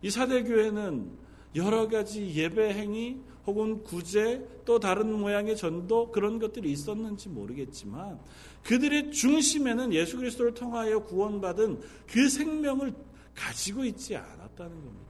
이 0.00 0.08
사대교회는 0.08 1.10
여러 1.54 1.86
가지 1.86 2.34
예배 2.34 2.72
행위 2.72 3.18
혹은 3.46 3.84
구제 3.84 4.46
또 4.64 4.80
다른 4.80 5.12
모양의 5.12 5.56
전도 5.56 6.10
그런 6.10 6.38
것들이 6.38 6.70
있었는지 6.70 7.28
모르겠지만 7.28 8.18
그들의 8.64 9.12
중심에는 9.12 9.92
예수 9.92 10.16
그리스도를 10.16 10.54
통하여 10.54 11.00
구원받은 11.04 11.80
그 12.10 12.28
생명을 12.28 12.92
가지고 13.34 13.84
있지 13.84 14.16
않았다는 14.16 14.74
겁니다. 14.74 15.06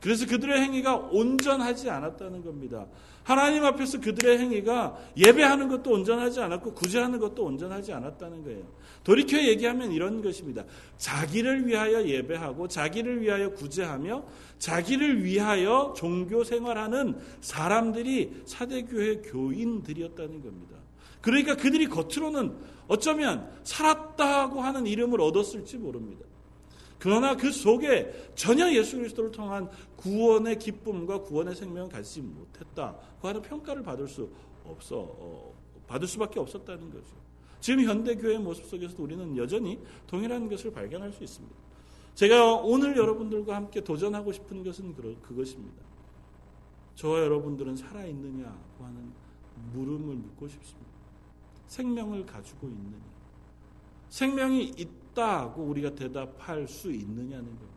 그래서 0.00 0.26
그들의 0.26 0.60
행위가 0.60 0.96
온전하지 0.96 1.90
않았다는 1.90 2.44
겁니다. 2.44 2.86
하나님 3.22 3.64
앞에서 3.64 4.00
그들의 4.00 4.38
행위가 4.38 4.98
예배하는 5.16 5.68
것도 5.68 5.92
온전하지 5.92 6.40
않았고 6.40 6.74
구제하는 6.74 7.18
것도 7.18 7.44
온전하지 7.44 7.92
않았다는 7.92 8.44
거예요. 8.44 8.64
돌이켜 9.04 9.38
얘기하면 9.38 9.92
이런 9.92 10.22
것입니다. 10.22 10.64
자기를 10.98 11.66
위하여 11.66 12.06
예배하고 12.06 12.68
자기를 12.68 13.22
위하여 13.22 13.50
구제하며 13.50 14.24
자기를 14.58 15.24
위하여 15.24 15.94
종교 15.96 16.44
생활하는 16.44 17.18
사람들이 17.40 18.42
사대교회 18.44 19.22
교인들이었다는 19.22 20.42
겁니다. 20.42 20.76
그러니까 21.20 21.56
그들이 21.56 21.86
겉으로는 21.86 22.54
어쩌면 22.88 23.50
살았다고 23.64 24.60
하는 24.60 24.86
이름을 24.86 25.20
얻었을지 25.20 25.78
모릅니다. 25.78 26.24
그러나 26.98 27.34
그 27.34 27.50
속에 27.50 28.12
전혀 28.34 28.70
예수 28.72 28.98
그리스도를 28.98 29.30
통한 29.30 29.68
구원의 29.96 30.58
기쁨과 30.58 31.22
구원의 31.22 31.54
생명을 31.54 31.88
갖지 31.88 32.20
못했다고 32.20 33.28
하는 33.28 33.40
평가를 33.40 33.82
받을 33.82 34.06
수 34.06 34.30
없어 34.64 34.96
어, 34.98 35.54
받을 35.86 36.06
수밖에 36.06 36.38
없었다는 36.38 36.90
거죠. 36.90 37.14
지금 37.60 37.84
현대 37.84 38.16
교회의 38.16 38.38
모습 38.38 38.64
속에서 38.66 38.94
우리는 39.02 39.36
여전히 39.36 39.78
동일한 40.06 40.48
것을 40.48 40.72
발견할 40.72 41.12
수 41.12 41.22
있습니다. 41.22 41.54
제가 42.14 42.54
오늘 42.56 42.96
여러분들과 42.96 43.54
함께 43.54 43.82
도전하고 43.82 44.32
싶은 44.32 44.64
것은 44.64 44.94
그것입니다. 45.22 45.82
저와 46.94 47.20
여러분들은 47.20 47.76
살아 47.76 48.04
있느냐고 48.04 48.84
하는 48.84 49.12
물음을 49.72 50.16
묻고 50.16 50.48
싶습니다. 50.48 50.90
생명을 51.66 52.26
가지고 52.26 52.68
있느냐? 52.68 52.98
생명이 54.08 54.74
있다고 54.76 55.62
우리가 55.62 55.94
대답할 55.94 56.66
수 56.66 56.90
있느냐는 56.92 57.44
겁니다. 57.44 57.70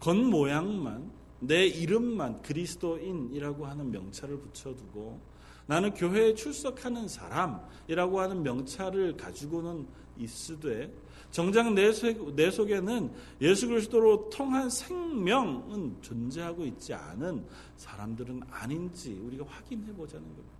겉모양만 0.00 1.12
내 1.40 1.66
이름만 1.66 2.42
그리스도인이라고 2.42 3.66
하는 3.66 3.90
명찰을 3.90 4.38
붙여두고 4.38 5.31
나는 5.66 5.94
교회에 5.94 6.34
출석하는 6.34 7.08
사람이라고 7.08 8.20
하는 8.20 8.42
명찰을 8.42 9.16
가지고는 9.16 9.86
있으되 10.18 10.92
정작 11.30 11.72
내, 11.72 11.90
내 12.36 12.50
속에는 12.50 13.10
예수 13.40 13.66
그리스도로 13.66 14.28
통한 14.28 14.68
생명은 14.68 15.96
존재하고 16.02 16.64
있지 16.66 16.92
않은 16.92 17.46
사람들은 17.76 18.42
아닌지 18.50 19.18
우리가 19.24 19.46
확인해 19.48 19.92
보자는 19.94 20.26
겁니다. 20.26 20.52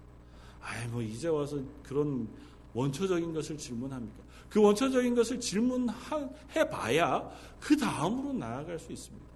아이 0.62 0.88
뭐 0.88 1.02
이제 1.02 1.28
와서 1.28 1.58
그런 1.82 2.26
원초적인 2.72 3.34
것을 3.34 3.58
질문합니까? 3.58 4.22
그 4.48 4.62
원초적인 4.62 5.14
것을 5.14 5.40
질문해 5.40 6.68
봐야 6.70 7.30
그 7.60 7.76
다음으로 7.76 8.32
나아갈 8.32 8.78
수 8.78 8.92
있습니다. 8.92 9.26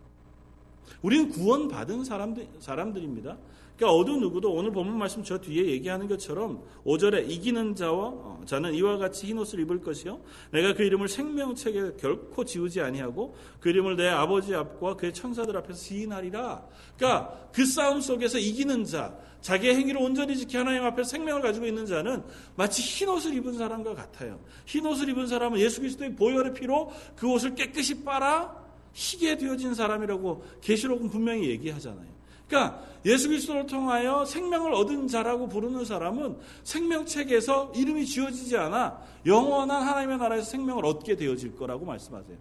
우리는 1.03 1.29
구원받은 1.31 2.05
사람들, 2.05 2.49
사람들입니다. 2.61 3.37
그러니까 3.77 3.95
어느 3.95 4.11
누구도 4.19 4.53
오늘 4.53 4.71
본문 4.73 4.97
말씀 4.99 5.23
저 5.23 5.39
뒤에 5.39 5.67
얘기하는 5.67 6.09
것처럼 6.09 6.63
5절에 6.85 7.31
이기는 7.31 7.75
자와 7.75 8.09
어, 8.09 8.43
자는 8.47 8.73
이와 8.75 8.97
같이 8.97 9.27
흰 9.27 9.39
옷을 9.39 9.61
입을 9.61 9.83
것이요 9.83 10.19
내가 10.51 10.73
그 10.73 10.83
이름을 10.83 11.09
생명책에 11.09 11.93
결코 12.01 12.45
지우지 12.45 12.81
아니하고 12.81 13.37
그 13.61 13.69
이름을 13.69 13.97
내 13.97 14.09
아버지 14.09 14.55
앞과 14.55 14.97
그의 14.97 15.13
천사들 15.13 15.55
앞에서 15.59 15.79
시인하리라. 15.79 16.67
그러니까 16.97 17.51
그 17.53 17.67
싸움 17.67 18.01
속에서 18.01 18.39
이기는 18.39 18.85
자, 18.85 19.15
자기의 19.43 19.75
행위를 19.77 20.01
온전히 20.01 20.37
지켜 20.37 20.61
하나님 20.61 20.83
앞에 20.85 21.05
생명을 21.05 21.43
가지고 21.43 21.67
있는 21.67 21.85
자는 21.85 22.23
마치 22.57 22.81
흰 22.81 23.11
옷을 23.11 23.35
입은 23.35 23.59
사람과 23.59 23.95
같아요. 23.95 24.41
흰 24.65 24.87
옷을 24.87 25.11
입은 25.11 25.27
사람은 25.27 25.59
예수 25.61 25.81
그리스도의 25.81 26.17
보혈의 26.17 26.55
피로 26.55 26.91
그 27.15 27.31
옷을 27.31 27.55
깨끗이 27.55 28.03
빨아 28.03 28.65
희게 28.95 29.37
되어진 29.37 29.75
사람이라고 29.75 30.43
계시록은 30.63 31.11
분명히 31.11 31.51
얘기하잖아요. 31.51 32.16
그러니까 32.49 32.83
예수 33.05 33.29
그리스도를 33.29 33.67
통하여 33.67 34.25
생명을 34.25 34.73
얻은 34.73 35.09
자라고 35.09 35.49
부르는 35.49 35.85
사람은 35.85 36.39
생명책에서 36.65 37.73
이름이 37.75 38.07
지어지지 38.07 38.57
않아 38.57 39.01
영원한 39.25 39.83
하나님의 39.83 40.19
나라에서 40.19 40.51
생명을 40.51 40.85
얻게 40.85 41.17
되어질 41.17 41.57
거라고 41.57 41.85
말씀하세요. 41.85 42.37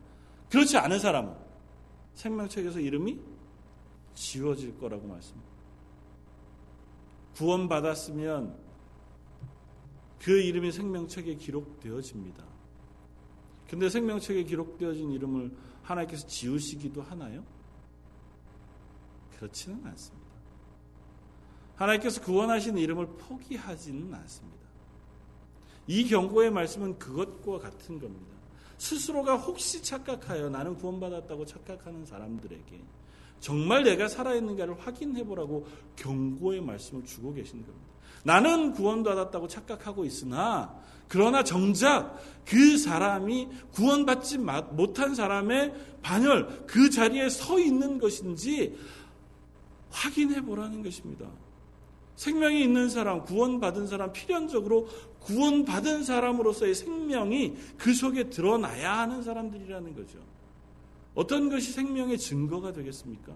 그렇지 0.50 0.78
않은 0.78 1.00
사람은 1.00 1.34
생명책에서 2.16 2.80
이름이 2.80 3.20
지워질 4.16 4.80
거라고 4.80 5.08
말씀합니다. 5.08 5.56
구원받았으면 7.36 8.56
그 10.20 10.40
이름이 10.40 10.72
생명책에 10.72 11.36
기록되어집니다. 11.36 12.44
근데 13.70 13.90
생명책에 13.90 14.44
기록되어진 14.44 15.12
이름을 15.12 15.52
하나님께서 15.84 16.26
지우시기도 16.28 17.02
하나요? 17.02 17.44
그렇지는 19.38 19.86
않습니다. 19.86 20.26
하나님께서 21.76 22.22
구원하신 22.22 22.78
이름을 22.78 23.08
포기하지는 23.18 24.14
않습니다. 24.14 24.66
이 25.88 26.08
경고의 26.08 26.52
말씀은 26.52 26.98
그것과 26.98 27.60
같은 27.60 28.00
겁니다. 28.00 28.36
스스로가 28.78 29.36
혹시 29.36 29.82
착각하여 29.82 30.50
나는 30.50 30.76
구원받았다고 30.76 31.46
착각하는 31.46 32.06
사람들에게 32.06 32.82
정말 33.40 33.84
내가 33.84 34.08
살아있는가를 34.08 34.80
확인해 34.80 35.24
보라고 35.24 35.68
경고의 35.96 36.62
말씀을 36.62 37.06
주고 37.06 37.34
계신 37.34 37.66
겁니다. 37.66 37.96
나는 38.24 38.74
구원받았다고 38.74 39.48
착각하고 39.48 40.04
있으나 40.04 40.76
그러나 41.08 41.44
정작 41.44 42.20
그 42.46 42.78
사람이 42.78 43.48
구원받지 43.74 44.40
못한 44.40 45.14
사람의 45.14 45.74
반열 46.02 46.66
그 46.66 46.90
자리에 46.90 47.30
서 47.30 47.60
있는 47.60 48.00
것인지 48.00 48.76
확인해 49.96 50.42
보라는 50.42 50.84
것입니다. 50.84 51.26
생명이 52.16 52.62
있는 52.62 52.90
사람, 52.90 53.24
구원받은 53.24 53.88
사람, 53.88 54.12
필연적으로 54.14 54.88
구원받은 55.20 56.04
사람으로서의 56.04 56.76
생명이 56.76 57.56
그 57.78 57.94
속에 57.94 58.30
드러나야 58.30 59.00
하는 59.00 59.24
사람들이라는 59.24 59.96
거죠. 59.96 60.20
어떤 61.14 61.50
것이 61.50 61.72
생명의 61.72 62.18
증거가 62.18 62.74
되겠습니까? 62.74 63.34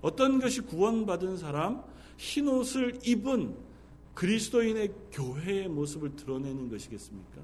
어떤 0.00 0.40
것이 0.40 0.60
구원받은 0.60 1.38
사람, 1.38 1.82
흰 2.16 2.48
옷을 2.48 2.98
입은 3.04 3.56
그리스도인의 4.14 4.92
교회의 5.12 5.68
모습을 5.68 6.14
드러내는 6.16 6.68
것이겠습니까? 6.70 7.40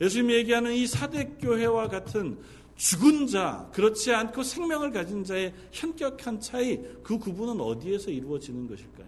예수님이 0.00 0.34
얘기하는 0.34 0.72
이 0.74 0.86
사대교회와 0.86 1.88
같은 1.88 2.38
죽은 2.76 3.26
자, 3.28 3.70
그렇지 3.72 4.12
않고 4.12 4.42
생명을 4.42 4.90
가진 4.90 5.22
자의 5.22 5.54
현격한 5.70 6.40
차이, 6.40 6.82
그 7.02 7.18
구분은 7.18 7.60
어디에서 7.60 8.10
이루어지는 8.10 8.66
것일까요? 8.66 9.06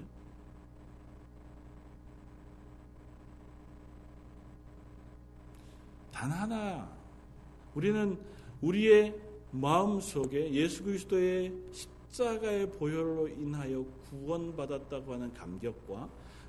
단 6.13 6.31
하나, 6.31 6.89
우리는 7.75 8.19
우리의 8.61 9.15
마음 9.51 10.01
속에 10.01 10.53
예수 10.53 10.83
그리스도의 10.85 11.53
십자가의 11.73 12.71
보혈로 12.71 13.29
인하여 13.29 13.85
구원받았다고 14.09 15.13
하는 15.13 15.33
감격과 15.35 16.09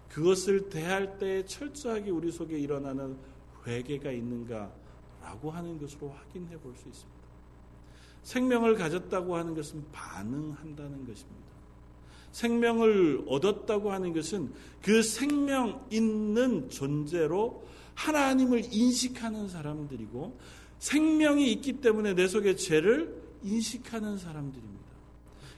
그것을 0.09 0.69
대할 0.69 1.17
때 1.17 1.43
철저하게 1.45 2.11
우리 2.11 2.31
속에 2.31 2.57
일어나는 2.57 3.17
회개가 3.65 4.11
있는가 4.11 4.71
라고 5.27 5.51
하는 5.51 5.77
것으로 5.77 6.09
확인해 6.09 6.57
볼 6.57 6.73
수 6.75 6.87
있습니다. 6.87 7.17
생명을 8.23 8.75
가졌다고 8.75 9.35
하는 9.35 9.55
것은 9.55 9.83
반응한다는 9.91 11.05
것입니다. 11.05 11.47
생명을 12.31 13.23
얻었다고 13.27 13.91
하는 13.91 14.13
것은 14.13 14.53
그 14.81 15.01
생명 15.01 15.85
있는 15.89 16.69
존재로 16.69 17.65
하나님을 17.95 18.63
인식하는 18.71 19.47
사람들이고 19.47 20.37
생명이 20.79 21.51
있기 21.53 21.79
때문에 21.81 22.13
내 22.13 22.27
속에 22.27 22.55
죄를 22.55 23.15
인식하는 23.43 24.17
사람들입니다. 24.17 24.77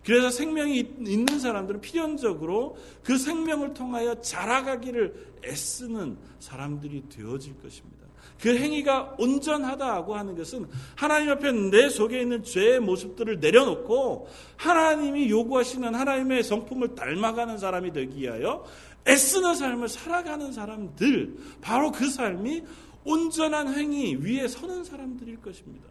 그래서 0.05 0.29
생명이 0.29 0.77
있는 0.99 1.39
사람들은 1.39 1.81
필연적으로 1.81 2.77
그 3.03 3.17
생명을 3.17 3.73
통하여 3.73 4.21
자라가기를 4.21 5.41
애쓰는 5.43 6.17
사람들이 6.39 7.09
되어질 7.09 7.61
것입니다. 7.61 8.08
그 8.39 8.57
행위가 8.57 9.15
온전하다고 9.17 10.15
하는 10.15 10.35
것은 10.35 10.67
하나님 10.95 11.29
앞에 11.31 11.51
내 11.51 11.89
속에 11.89 12.21
있는 12.21 12.43
죄의 12.43 12.79
모습들을 12.79 13.39
내려놓고 13.39 14.27
하나님이 14.55 15.29
요구하시는 15.29 15.93
하나님의 15.93 16.43
성품을 16.43 16.95
닮아가는 16.95 17.57
사람이 17.57 17.91
되기 17.91 18.21
위하여 18.21 18.65
애쓰는 19.07 19.55
삶을 19.55 19.89
살아가는 19.89 20.51
사람들, 20.51 21.35
바로 21.61 21.91
그 21.91 22.09
삶이 22.09 22.63
온전한 23.03 23.73
행위 23.73 24.15
위에 24.15 24.47
서는 24.47 24.83
사람들일 24.83 25.41
것입니다. 25.41 25.87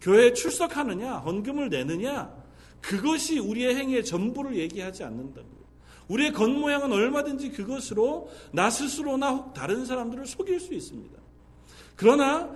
교회에 0.00 0.32
출석하느냐, 0.32 1.16
헌금을 1.18 1.68
내느냐, 1.68 2.32
그것이 2.80 3.38
우리의 3.38 3.74
행위의 3.76 4.04
전부를 4.04 4.56
얘기하지 4.56 5.04
않는다고요. 5.04 5.59
우리의 6.10 6.32
겉모양은 6.32 6.92
얼마든지 6.92 7.52
그것으로 7.52 8.30
나 8.52 8.68
스스로나 8.68 9.30
혹 9.30 9.54
다른 9.54 9.84
사람들을 9.86 10.26
속일 10.26 10.58
수 10.60 10.74
있습니다. 10.74 11.16
그러나 11.96 12.50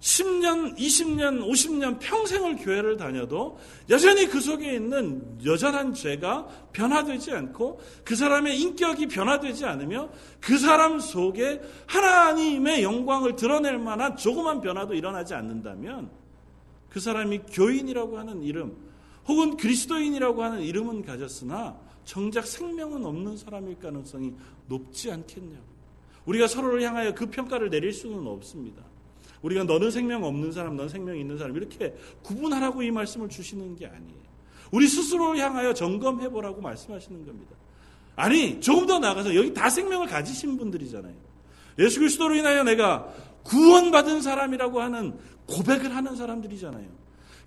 10년, 0.00 0.76
20년, 0.76 1.40
50년 1.40 1.98
평생을 1.98 2.56
교회를 2.56 2.98
다녀도 2.98 3.58
여전히 3.88 4.26
그 4.26 4.38
속에 4.38 4.74
있는 4.74 5.38
여전한 5.44 5.94
죄가 5.94 6.46
변화되지 6.72 7.32
않고 7.32 7.80
그 8.04 8.14
사람의 8.14 8.60
인격이 8.60 9.06
변화되지 9.06 9.64
않으며 9.64 10.10
그 10.40 10.58
사람 10.58 11.00
속에 11.00 11.62
하나님의 11.86 12.82
영광을 12.82 13.34
드러낼 13.34 13.78
만한 13.78 14.16
조그만 14.16 14.60
변화도 14.60 14.94
일어나지 14.94 15.32
않는다면 15.32 16.10
그 16.90 17.00
사람이 17.00 17.40
교인이라고 17.50 18.18
하는 18.18 18.42
이름 18.42 18.76
혹은 19.26 19.56
그리스도인이라고 19.56 20.42
하는 20.42 20.60
이름은 20.60 21.02
가졌으나 21.02 21.78
정작 22.04 22.46
생명은 22.46 23.04
없는 23.04 23.36
사람일 23.36 23.78
가능성이 23.78 24.34
높지 24.68 25.10
않겠냐고. 25.10 25.74
우리가 26.26 26.46
서로를 26.46 26.82
향하여 26.82 27.14
그 27.14 27.26
평가를 27.26 27.70
내릴 27.70 27.92
수는 27.92 28.26
없습니다. 28.26 28.82
우리가 29.42 29.64
너는 29.64 29.90
생명 29.90 30.24
없는 30.24 30.52
사람, 30.52 30.76
넌 30.76 30.88
생명 30.88 31.18
있는 31.18 31.36
사람 31.36 31.54
이렇게 31.56 31.94
구분하라고 32.22 32.82
이 32.82 32.90
말씀을 32.90 33.28
주시는 33.28 33.76
게 33.76 33.86
아니에요. 33.86 34.24
우리 34.70 34.88
스스로를 34.88 35.38
향하여 35.38 35.74
점검해 35.74 36.30
보라고 36.30 36.60
말씀하시는 36.62 37.26
겁니다. 37.26 37.54
아니 38.16 38.60
조금 38.60 38.86
더 38.86 38.98
나가서 38.98 39.34
여기 39.34 39.52
다 39.52 39.68
생명을 39.68 40.06
가지신 40.06 40.56
분들이잖아요. 40.56 41.14
예수 41.78 41.98
그리스도로 41.98 42.34
인하여 42.36 42.62
내가 42.64 43.12
구원받은 43.42 44.22
사람이라고 44.22 44.80
하는 44.80 45.18
고백을 45.46 45.94
하는 45.94 46.16
사람들이잖아요. 46.16 46.86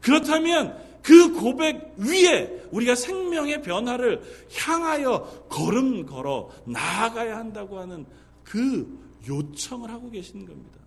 그렇다면 0.02 0.78
그 1.02 1.34
고백 1.34 1.96
위에 1.98 2.68
우리가 2.72 2.96
생명의 2.96 3.62
변화를 3.62 4.22
향하여 4.58 5.46
걸음 5.50 6.06
걸어 6.06 6.50
나아가야 6.66 7.38
한다고 7.38 7.80
하는 7.80 8.06
그 8.44 8.88
요청을 9.28 9.90
하고 9.90 10.10
계시는 10.10 10.46
겁니다. 10.46 10.80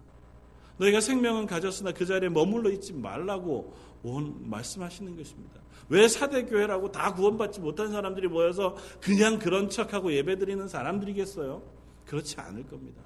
너희가 0.79 1.01
생명은 1.01 1.47
가졌으나 1.47 1.93
그 1.93 2.07
자리에 2.07 2.29
머물러 2.29 2.71
있지 2.71 2.93
말라고 2.93 3.75
말씀하시는 4.03 5.17
것입니다. 5.17 5.61
왜 5.89 6.09
사대교회라고 6.09 6.93
다 6.93 7.15
구원받지 7.15 7.61
못한 7.61 7.91
사람들이 7.91 8.29
모여서 8.29 8.77
그냥 9.01 9.39
그런 9.39 9.69
척하고 9.69 10.13
예배 10.13 10.39
드리는 10.39 10.67
사람들이겠어요? 10.69 11.63
그렇지 12.07 12.41
않을 12.41 12.67
겁니다. 12.67 13.03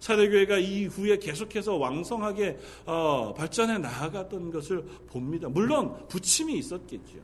사도교회가 0.00 0.58
이후에 0.58 1.18
계속해서 1.18 1.76
왕성하게 1.76 2.58
어, 2.86 3.34
발전해 3.34 3.78
나아갔던 3.78 4.50
것을 4.50 4.82
봅니다. 5.08 5.48
물론 5.48 6.06
부침이 6.08 6.56
있었겠죠. 6.58 7.18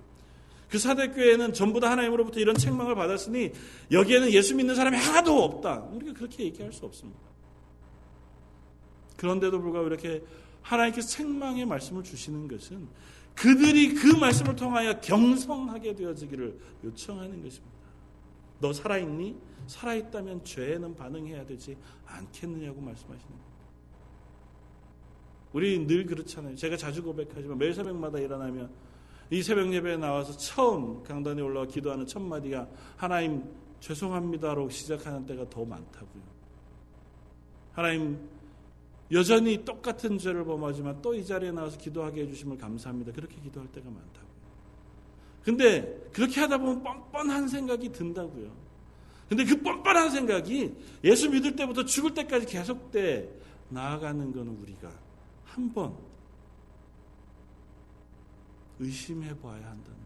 그 0.69 0.79
사대교회는 0.79 1.53
전부 1.53 1.79
다 1.79 1.91
하나님으로부터 1.91 2.41
이런 2.41 2.57
책망을 2.57 2.97
받았으니 2.97 3.53
여기에는 3.93 4.33
예수 4.33 4.57
믿는 4.57 4.75
사람이 4.75 4.97
하나도 4.97 5.45
없다. 5.45 5.89
우리가 5.93 6.15
그렇게 6.15 6.45
얘기할 6.45 6.73
수 6.73 6.85
없습니다. 6.85 7.21
그런데도 9.17 9.61
불구하고 9.61 9.87
이렇게 9.89 10.23
하나님께서 10.63 11.07
책망의 11.07 11.67
말씀을 11.67 12.03
주시는 12.03 12.49
것은 12.49 12.89
그들이 13.35 13.95
그 13.95 14.17
말씀을 14.17 14.57
통하여 14.57 14.99
경성하게 15.01 15.95
되어지기를 15.95 16.59
요청하는 16.85 17.43
것입니다. 17.43 17.75
너 18.61 18.73
살아있니? 18.73 19.37
살아있다면 19.67 20.45
죄에는 20.45 20.95
반응해야 20.95 21.47
되지 21.47 21.77
않겠느냐고 22.07 22.81
말씀하시는 22.81 23.31
겁니다. 23.31 23.55
우리 25.53 25.87
늘 25.87 26.05
그렇잖아요. 26.07 26.57
제가 26.57 26.77
자주 26.77 27.03
고백하지만 27.03 27.57
매일 27.59 27.73
새벽마다 27.75 28.19
일어나면 28.19 28.71
이 29.31 29.43
새벽 29.43 29.73
예배에 29.73 29.97
나와서 29.97 30.37
처음 30.37 31.03
강단에 31.03 31.41
올라와 31.41 31.67
기도하는 31.67 32.07
첫 32.07 32.21
마디가 32.21 32.69
하나님 32.97 33.45
죄송합니다로 33.81 34.71
시작하는 34.71 35.25
때가 35.27 35.49
더 35.49 35.65
많다고요. 35.65 36.23
하나님 37.73 38.19
여전히 39.13 39.65
똑같은 39.65 40.19
죄를 40.19 40.45
범하지만 40.45 41.03
또 41.03 41.15
이 41.15 41.25
자리에 41.25 41.53
나와서 41.53 41.79
기도하게 41.79 42.23
해주심을 42.23 42.59
감사합니다. 42.59 43.13
그렇게 43.13 43.41
기도할 43.41 43.71
때가 43.71 43.89
많다고요. 43.89 44.35
근데 45.43 46.09
그렇게 46.13 46.41
하다 46.41 46.59
보면 46.59 46.83
뻔뻔한 46.83 47.47
생각이 47.47 47.91
든다고요. 47.93 48.51
근데 49.29 49.45
그 49.45 49.61
뻔뻔한 49.63 50.11
생각이 50.11 50.75
예수 51.03 51.31
믿을 51.31 51.57
때부터 51.57 51.85
죽을 51.85 52.13
때까지 52.15 52.47
계속돼 52.47 53.41
나아가는 53.71 54.33
것은 54.33 54.49
우리가 54.49 54.91
한 55.45 55.73
번 55.73 55.97
의심해 58.81 59.29
봐야 59.39 59.55
한다는. 59.71 60.05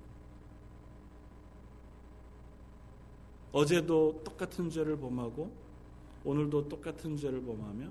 어제도 3.52 4.20
똑같은 4.24 4.68
죄를 4.68 4.98
범하고 4.98 5.50
오늘도 6.24 6.68
똑같은 6.68 7.16
죄를 7.16 7.42
범하며 7.42 7.88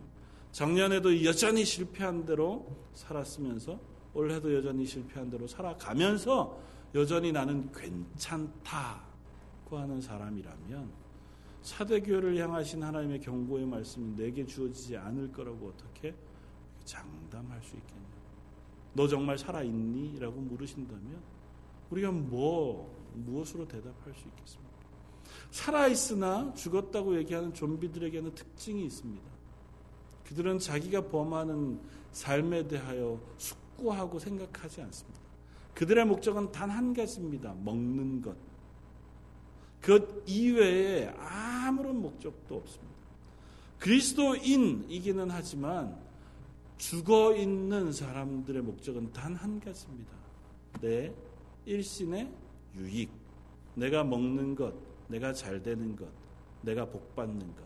작년에도 0.52 1.24
여전히 1.26 1.66
실패한 1.66 2.26
대로 2.26 2.68
살았으면서 2.94 3.80
올해도 4.14 4.54
여전히 4.54 4.86
실패한 4.86 5.30
대로 5.32 5.48
살아가면서 5.48 6.60
여전히 6.94 7.32
나는 7.32 7.72
괜찮다고 7.72 9.02
하는 9.78 10.00
사람이라면 10.00 11.07
사대교회를 11.62 12.38
향하신 12.38 12.84
하나님의 12.84 13.20
경고의 13.20 13.66
말씀이 13.66 14.16
내게 14.16 14.46
주어지지 14.46 14.98
않을 14.98 15.32
거라고 15.32 15.68
어떻게 15.68 16.16
장담할 16.86 17.62
수 17.62 17.76
있겠냐. 17.76 18.08
너 18.94 19.08
정말 19.08 19.38
살아있니? 19.38 20.20
라고 20.20 20.40
물으신다면 20.40 21.22
우리가 21.90 22.12
뭐, 22.12 22.96
무엇으로 23.16 23.68
대답할 23.68 24.14
수 24.16 24.28
있겠습니까? 24.28 24.68
살아있으나 25.52 26.54
죽었다고 26.54 27.18
얘기하는 27.18 27.54
좀비들에게는 27.54 28.34
특징이 28.34 28.86
있습니다. 28.86 29.24
그들은 30.26 30.60
자기가 30.60 31.08
범하는 31.08 31.80
삶에 32.12 32.68
대하여 32.68 33.22
숙고하고 33.38 34.20
생각하지 34.20 34.82
않습니다. 34.82 35.20
그들의 35.74 36.06
목적은 36.06 36.52
단 36.52 36.70
한 36.70 36.94
가지입니다. 36.94 37.54
먹는 37.64 38.22
것. 38.22 38.36
그 39.82 40.24
이외에 40.26 41.08
아무런 41.18 42.02
목적도 42.02 42.56
없습니다. 42.58 42.96
그리스도인이기는 43.80 45.30
하지만 45.30 45.96
죽어 46.78 47.36
있는 47.36 47.92
사람들의 47.92 48.62
목적은 48.62 49.12
단 49.14 49.36
한 49.36 49.60
가지입니다. 49.60 50.12
내 50.82 51.14
일신의 51.66 52.32
유익, 52.76 53.10
내가 53.76 54.04
먹는 54.04 54.56
것, 54.56 54.74
내가 55.08 55.34
잘 55.34 55.62
되는 55.62 55.96
것, 55.96 56.08
내가 56.62 56.86
복 56.86 57.16
받는 57.16 57.40
것. 57.40 57.64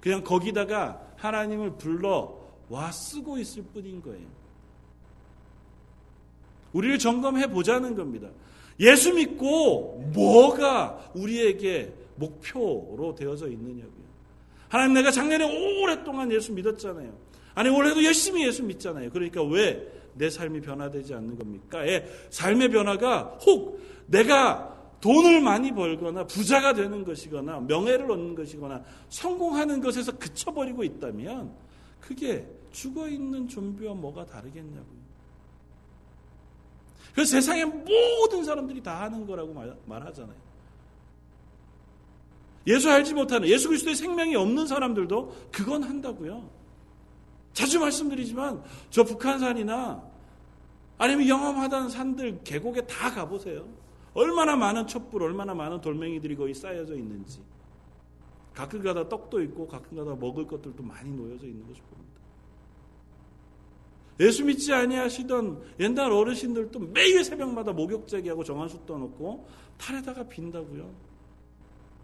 그냥 0.00 0.22
거기다가 0.22 1.14
하나님을 1.16 1.76
불러 1.76 2.38
와 2.68 2.90
쓰고 2.92 3.38
있을 3.38 3.62
뿐인 3.64 4.02
거예요. 4.02 4.26
우리를 6.72 6.98
점검해 6.98 7.48
보자는 7.48 7.94
겁니다. 7.94 8.28
예수 8.80 9.14
믿고 9.14 10.10
뭐가 10.12 11.10
우리에게 11.14 11.92
목표로 12.16 13.14
되어져 13.16 13.48
있느냐고요. 13.48 14.04
하나님 14.68 14.94
내가 14.94 15.10
작년에 15.10 15.44
오랫동안 15.82 16.30
예수 16.32 16.52
믿었잖아요. 16.52 17.12
아니 17.54 17.68
올해도 17.68 18.04
열심히 18.04 18.46
예수 18.46 18.62
믿잖아요. 18.62 19.10
그러니까 19.10 19.42
왜 19.42 19.94
내 20.14 20.30
삶이 20.30 20.60
변화되지 20.60 21.14
않는 21.14 21.36
겁니까? 21.36 21.86
예, 21.86 22.06
삶의 22.30 22.70
변화가 22.70 23.38
혹 23.44 23.80
내가 24.06 24.72
돈을 25.00 25.40
많이 25.40 25.72
벌거나 25.72 26.26
부자가 26.26 26.72
되는 26.72 27.04
것이거나 27.04 27.60
명예를 27.60 28.10
얻는 28.10 28.34
것이거나 28.34 28.82
성공하는 29.10 29.80
것에서 29.80 30.16
그쳐버리고 30.16 30.82
있다면 30.82 31.52
그게 32.00 32.46
죽어 32.72 33.08
있는 33.08 33.46
좀비와 33.48 33.94
뭐가 33.94 34.24
다르겠냐고요. 34.24 35.03
그 37.14 37.24
세상의 37.24 37.64
모든 37.66 38.44
사람들이 38.44 38.82
다 38.82 39.02
하는 39.02 39.26
거라고 39.26 39.54
말, 39.86 40.06
하잖아요 40.06 40.36
예수 42.66 42.90
알지 42.90 43.14
못하는 43.14 43.46
예수 43.48 43.68
그리스도의 43.68 43.94
생명이 43.94 44.34
없는 44.36 44.66
사람들도 44.66 45.50
그건 45.52 45.82
한다고요. 45.82 46.48
자주 47.52 47.78
말씀드리지만 47.78 48.62
저 48.88 49.04
북한산이나 49.04 50.02
아니면 50.96 51.28
영험하다는 51.28 51.90
산들 51.90 52.40
계곡에 52.42 52.86
다 52.86 53.12
가보세요. 53.12 53.68
얼마나 54.14 54.56
많은 54.56 54.86
촛불, 54.86 55.24
얼마나 55.24 55.54
많은 55.54 55.80
돌멩이들이 55.80 56.36
거기 56.36 56.54
쌓여져 56.54 56.94
있는지. 56.94 57.40
가끔가다 58.54 59.08
떡도 59.08 59.42
있고 59.42 59.66
가끔가다 59.66 60.14
먹을 60.16 60.46
것들도 60.46 60.82
많이 60.82 61.10
놓여져 61.10 61.46
있는 61.46 61.66
것을 61.66 61.82
봅니다. 61.82 62.03
예수 64.20 64.44
믿지 64.44 64.72
아니하시던 64.72 65.74
옛날 65.80 66.12
어르신들도 66.12 66.78
매일 66.78 67.24
새벽마다 67.24 67.72
목욕제기하고 67.72 68.44
정한수 68.44 68.86
떠놓고 68.86 69.48
탈에다가 69.76 70.28
빈다고요. 70.28 70.94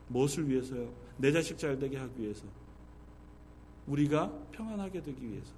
무엇을 0.09 0.49
위해서요? 0.49 0.93
내 1.17 1.31
자식 1.31 1.57
잘 1.57 1.79
되게 1.79 1.97
하기 1.97 2.21
위해서. 2.21 2.43
우리가 3.87 4.33
평안하게 4.53 5.03
되기 5.03 5.31
위해서. 5.31 5.53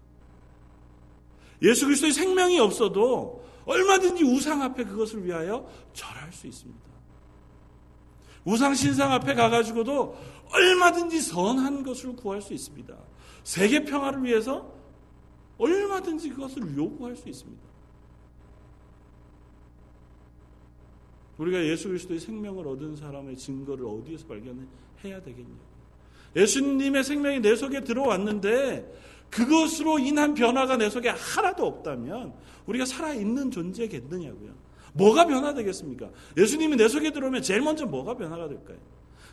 예수 1.62 1.86
그리스도의 1.86 2.12
생명이 2.12 2.58
없어도 2.58 3.44
얼마든지 3.64 4.24
우상 4.24 4.62
앞에 4.62 4.84
그것을 4.84 5.24
위하여 5.24 5.68
절할 5.92 6.32
수 6.32 6.46
있습니다. 6.46 6.92
우상 8.44 8.74
신상 8.74 9.12
앞에 9.12 9.34
가가지고도 9.34 10.16
얼마든지 10.52 11.20
선한 11.20 11.84
것을 11.84 12.16
구할 12.16 12.42
수 12.42 12.52
있습니다. 12.52 12.94
세계 13.44 13.84
평화를 13.84 14.24
위해서 14.24 14.81
얼마든지 15.62 16.31
그것을 16.31 16.77
요구할 16.77 17.14
수 17.14 17.29
있습니다. 17.29 17.62
우리가 21.38 21.64
예수 21.64 21.88
그리스도의 21.88 22.20
생명을 22.20 22.66
얻은 22.66 22.96
사람의 22.96 23.37
증거를 23.37 23.87
어디에서 23.87 24.27
발견해야 24.27 25.22
되겠냐? 25.22 25.55
예수님의 26.35 27.05
생명이 27.05 27.40
내 27.40 27.55
속에 27.55 27.85
들어왔는데 27.85 28.90
그것으로 29.31 29.98
인한 29.98 30.35
변화가 30.35 30.77
내 30.77 30.90
속에 30.90 31.09
하나도 31.09 31.66
없다면 31.66 32.35
우리가 32.66 32.85
살아있는 32.85 33.51
존재겠느냐고요. 33.51 34.53
뭐가 34.94 35.27
변화되겠습니까? 35.27 36.11
예수님이 36.37 36.77
내 36.77 36.88
속에 36.88 37.11
들어오면 37.12 37.42
제일 37.42 37.62
먼저 37.62 37.87
뭐가 37.87 38.14
변화가 38.14 38.48
될까요? 38.48 38.79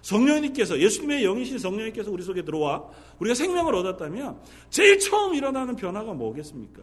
성령님께서 0.01 0.79
예수님의 0.79 1.23
영이신 1.23 1.59
성령님께서 1.59 2.12
우리 2.12 2.23
속에 2.23 2.43
들어와 2.43 2.89
우리가 3.19 3.35
생명을 3.35 3.75
얻었다면 3.75 4.41
제일 4.69 4.99
처음 4.99 5.33
일어나는 5.33 5.75
변화가 5.75 6.13
뭐겠습니까? 6.13 6.81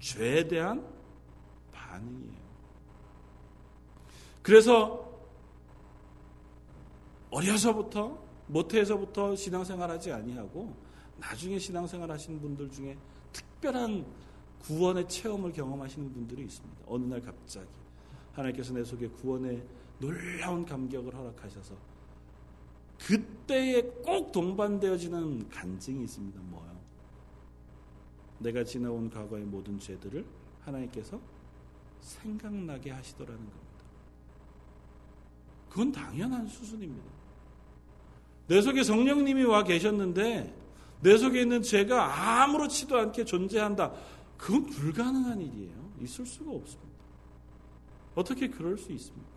죄에 0.00 0.48
대한 0.48 0.84
반응이에요. 1.72 2.42
그래서 4.42 5.10
어려서부터 7.30 8.22
모태에서부터 8.46 9.36
신앙생활하지 9.36 10.12
아니하고 10.12 10.76
나중에 11.18 11.58
신앙생활 11.58 12.10
하시는 12.10 12.40
분들 12.40 12.70
중에 12.70 12.96
특별한 13.32 14.04
구원의 14.62 15.08
체험을 15.08 15.52
경험하시는 15.52 16.12
분들이 16.12 16.42
있습니다. 16.44 16.82
어느 16.86 17.04
날 17.04 17.20
갑자기 17.20 17.66
하나님께서 18.32 18.74
내 18.74 18.84
속에 18.84 19.08
구원의 19.08 19.62
놀라운 20.02 20.66
감격을 20.66 21.14
허락하셔서 21.14 21.76
그때에 22.98 23.82
꼭 24.04 24.32
동반되어지는 24.32 25.48
간증이 25.48 26.02
있습니다. 26.02 26.40
뭐요? 26.40 26.76
내가 28.40 28.64
지나온 28.64 29.08
과거의 29.08 29.44
모든 29.44 29.78
죄들을 29.78 30.26
하나님께서 30.62 31.20
생각나게 32.00 32.90
하시더라는 32.90 33.38
겁니다. 33.38 33.62
그건 35.68 35.92
당연한 35.92 36.48
수순입니다. 36.48 37.08
내 38.48 38.60
속에 38.60 38.82
성령님이 38.82 39.44
와 39.44 39.62
계셨는데 39.62 40.52
내 41.00 41.16
속에 41.16 41.42
있는 41.42 41.62
죄가 41.62 42.42
아무렇지도 42.42 42.98
않게 42.98 43.24
존재한다. 43.24 43.92
그건 44.36 44.66
불가능한 44.66 45.40
일이에요. 45.40 45.92
있을 46.00 46.26
수가 46.26 46.50
없습니다. 46.50 46.92
어떻게 48.16 48.48
그럴 48.48 48.76
수 48.76 48.90
있습니까? 48.90 49.31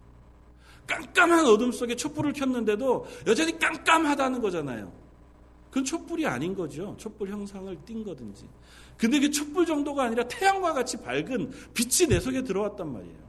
깜깜한 0.87 1.45
어둠 1.45 1.71
속에 1.71 1.95
촛불을 1.95 2.33
켰는데도 2.33 3.05
여전히 3.27 3.57
깜깜하다는 3.57 4.41
거잖아요. 4.41 4.91
그건 5.69 5.83
촛불이 5.83 6.25
아닌 6.25 6.55
거죠. 6.55 6.95
촛불 6.97 7.29
형상을 7.29 7.75
띈 7.85 8.03
거든지. 8.03 8.47
근데 8.97 9.19
그 9.19 9.29
촛불 9.29 9.65
정도가 9.65 10.03
아니라 10.03 10.23
태양과 10.27 10.73
같이 10.73 10.97
밝은 10.97 11.51
빛이 11.73 12.07
내 12.07 12.19
속에 12.19 12.43
들어왔단 12.43 12.93
말이에요. 12.93 13.25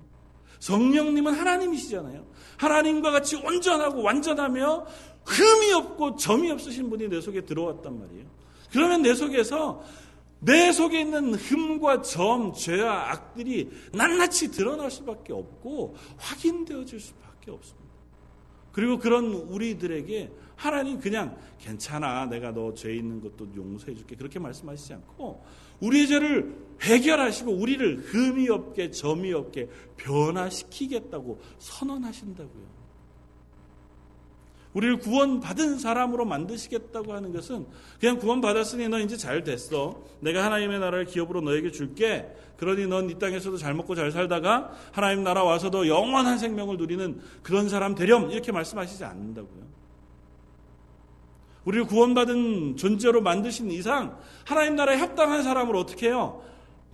성령님은 0.60 1.34
하나님이시잖아요. 1.34 2.24
하나님과 2.56 3.10
같이 3.10 3.36
온전하고 3.36 4.02
완전하며 4.02 4.86
흠이 5.24 5.72
없고 5.72 6.16
점이 6.16 6.50
없으신 6.50 6.88
분이 6.88 7.08
내 7.08 7.20
속에 7.20 7.40
들어왔단 7.40 7.98
말이에요. 7.98 8.26
그러면 8.70 9.02
내 9.02 9.14
속에서 9.14 9.82
내 10.38 10.70
속에 10.70 11.00
있는 11.00 11.34
흠과 11.34 12.02
점, 12.02 12.52
죄와 12.52 13.10
악들이 13.10 13.70
낱낱이 13.92 14.52
드러날 14.52 14.90
수밖에 14.90 15.32
없고 15.32 15.96
확인되어질 16.16 17.00
수밖에 17.00 17.25
없습니다. 17.50 17.86
그리고 18.72 18.98
그런 18.98 19.32
우리들에게 19.32 20.30
하나님 20.56 21.00
그냥 21.00 21.36
괜찮아. 21.58 22.26
내가 22.26 22.52
너 22.52 22.72
죄 22.74 22.94
있는 22.94 23.20
것도 23.20 23.48
용서해 23.56 23.94
줄게. 23.94 24.16
그렇게 24.16 24.38
말씀하시지 24.38 24.92
않고 24.94 25.42
우리의 25.80 26.06
죄를 26.08 26.56
해결하시고 26.82 27.52
우리를 27.52 27.98
흠이 28.00 28.48
없게 28.50 28.90
점이 28.90 29.32
없게 29.32 29.68
변화시키겠다고 29.96 31.40
선언하신다고요. 31.58 32.75
우리를 34.76 34.98
구원받은 34.98 35.78
사람으로 35.78 36.26
만드시겠다고 36.26 37.14
하는 37.14 37.32
것은 37.32 37.66
그냥 37.98 38.18
구원받았으니 38.18 38.90
너 38.90 38.98
이제 38.98 39.16
잘 39.16 39.42
됐어. 39.42 40.02
내가 40.20 40.44
하나님의 40.44 40.80
나라를 40.80 41.06
기업으로 41.06 41.40
너에게 41.40 41.70
줄게. 41.70 42.28
그러니 42.58 42.86
넌 42.86 43.08
이 43.08 43.18
땅에서도 43.18 43.56
잘 43.56 43.72
먹고 43.72 43.94
잘 43.94 44.12
살다가 44.12 44.70
하나님 44.92 45.24
나라 45.24 45.44
와서도 45.44 45.88
영원한 45.88 46.36
생명을 46.36 46.76
누리는 46.76 47.22
그런 47.42 47.70
사람 47.70 47.94
되렴. 47.94 48.30
이렇게 48.30 48.52
말씀하시지 48.52 49.02
않는다고요. 49.02 49.64
우리를 51.64 51.86
구원받은 51.86 52.76
존재로 52.76 53.22
만드신 53.22 53.70
이상 53.70 54.18
하나님 54.44 54.76
나라에 54.76 54.96
합당한 54.96 55.42
사람을 55.42 55.74
어떻게 55.74 56.08
해요? 56.08 56.42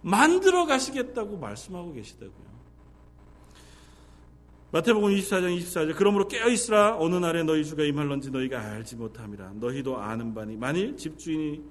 만들어 0.02 0.66
가시겠다고 0.66 1.36
말씀하고 1.36 1.94
계시다고요. 1.94 2.51
마태복음 4.72 5.10
24장 5.10 5.54
24절 5.58 5.94
그러므로 5.96 6.26
깨어 6.28 6.48
있으라. 6.48 6.96
어느 6.98 7.16
날에 7.16 7.42
너희 7.42 7.62
주가 7.62 7.84
임할런지 7.84 8.30
너희가 8.30 8.58
알지 8.58 8.96
못함이라. 8.96 9.52
너희도 9.56 9.98
아는 9.98 10.32
바니 10.32 10.56
만일 10.56 10.96
집주인이 10.96 11.62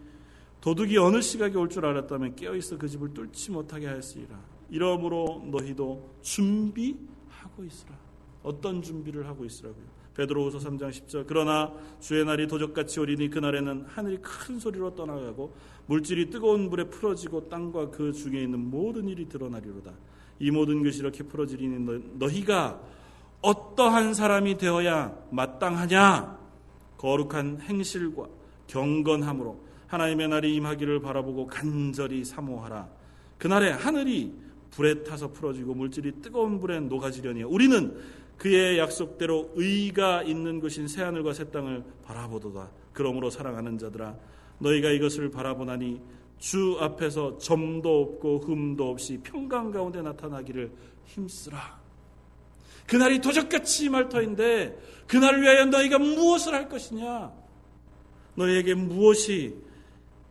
도둑이 0.61 0.97
어느 0.99 1.19
시각에 1.19 1.55
올 1.55 1.67
줄 1.67 1.83
알았다면 1.85 2.35
깨어 2.35 2.55
있어 2.57 2.77
그 2.77 2.87
집을 2.87 3.11
뚫지 3.15 3.51
못하게 3.51 3.87
하였으리라. 3.87 4.39
이러므로 4.69 5.43
너희도 5.51 6.11
준비하고 6.21 7.63
있으라. 7.65 7.97
어떤 8.43 8.83
준비를 8.83 9.25
하고 9.27 9.45
있으라고요? 9.45 9.83
베드로후서 10.13 10.59
3장 10.59 10.89
10절 10.89 11.25
그러나 11.25 11.73
주의 11.99 12.23
날이 12.23 12.47
도적같이 12.47 12.99
오리니 12.99 13.29
그날에는 13.29 13.85
하늘이 13.87 14.17
큰 14.21 14.59
소리로 14.59 14.93
떠나가고 14.93 15.55
물질이 15.87 16.29
뜨거운 16.29 16.69
불에 16.69 16.83
풀어지고 16.83 17.49
땅과 17.49 17.89
그 17.89 18.11
중에 18.11 18.43
있는 18.43 18.59
모든 18.59 19.07
일이 19.07 19.27
드러나리로다 19.27 19.91
이 20.41 20.49
모든 20.49 20.83
것이 20.83 20.99
이렇게 20.99 21.23
풀어지리니 21.23 22.15
너희가 22.15 22.81
어떠한 23.41 24.15
사람이 24.15 24.57
되어야 24.57 25.15
마땅하냐? 25.29 26.39
거룩한 26.97 27.61
행실과 27.61 28.25
경건함으로 28.65 29.59
하나님의 29.85 30.29
날이 30.29 30.55
임하기를 30.55 31.01
바라보고 31.01 31.45
간절히 31.45 32.25
사모하라. 32.25 32.89
그날에 33.37 33.69
하늘이 33.69 34.33
불에 34.71 35.03
타서 35.03 35.31
풀어지고 35.31 35.75
물질이 35.75 36.21
뜨거운 36.23 36.59
불에 36.59 36.79
녹아지려니 36.79 37.43
우리는 37.43 37.95
그의 38.37 38.79
약속대로 38.79 39.51
의가 39.53 40.23
있는 40.23 40.59
것인 40.59 40.87
새 40.87 41.03
하늘과 41.03 41.33
새 41.33 41.51
땅을 41.51 41.83
바라보도다. 42.03 42.71
그러므로 42.93 43.29
사랑하는 43.29 43.77
자들아 43.77 44.15
너희가 44.57 44.89
이것을 44.89 45.29
바라보나니 45.29 46.01
주 46.41 46.75
앞에서 46.81 47.37
점도 47.37 48.01
없고 48.01 48.39
흠도 48.39 48.89
없이 48.89 49.19
평강 49.21 49.69
가운데 49.69 50.01
나타나기를 50.01 50.71
힘쓰라. 51.05 51.79
그날이 52.87 53.21
도적같이 53.21 53.89
말터인데 53.89 54.75
그날을 55.07 55.43
위하여 55.43 55.65
너희가 55.65 55.99
무엇을 55.99 56.55
할 56.55 56.67
것이냐? 56.67 57.31
너희에게 58.33 58.73
무엇이 58.73 59.55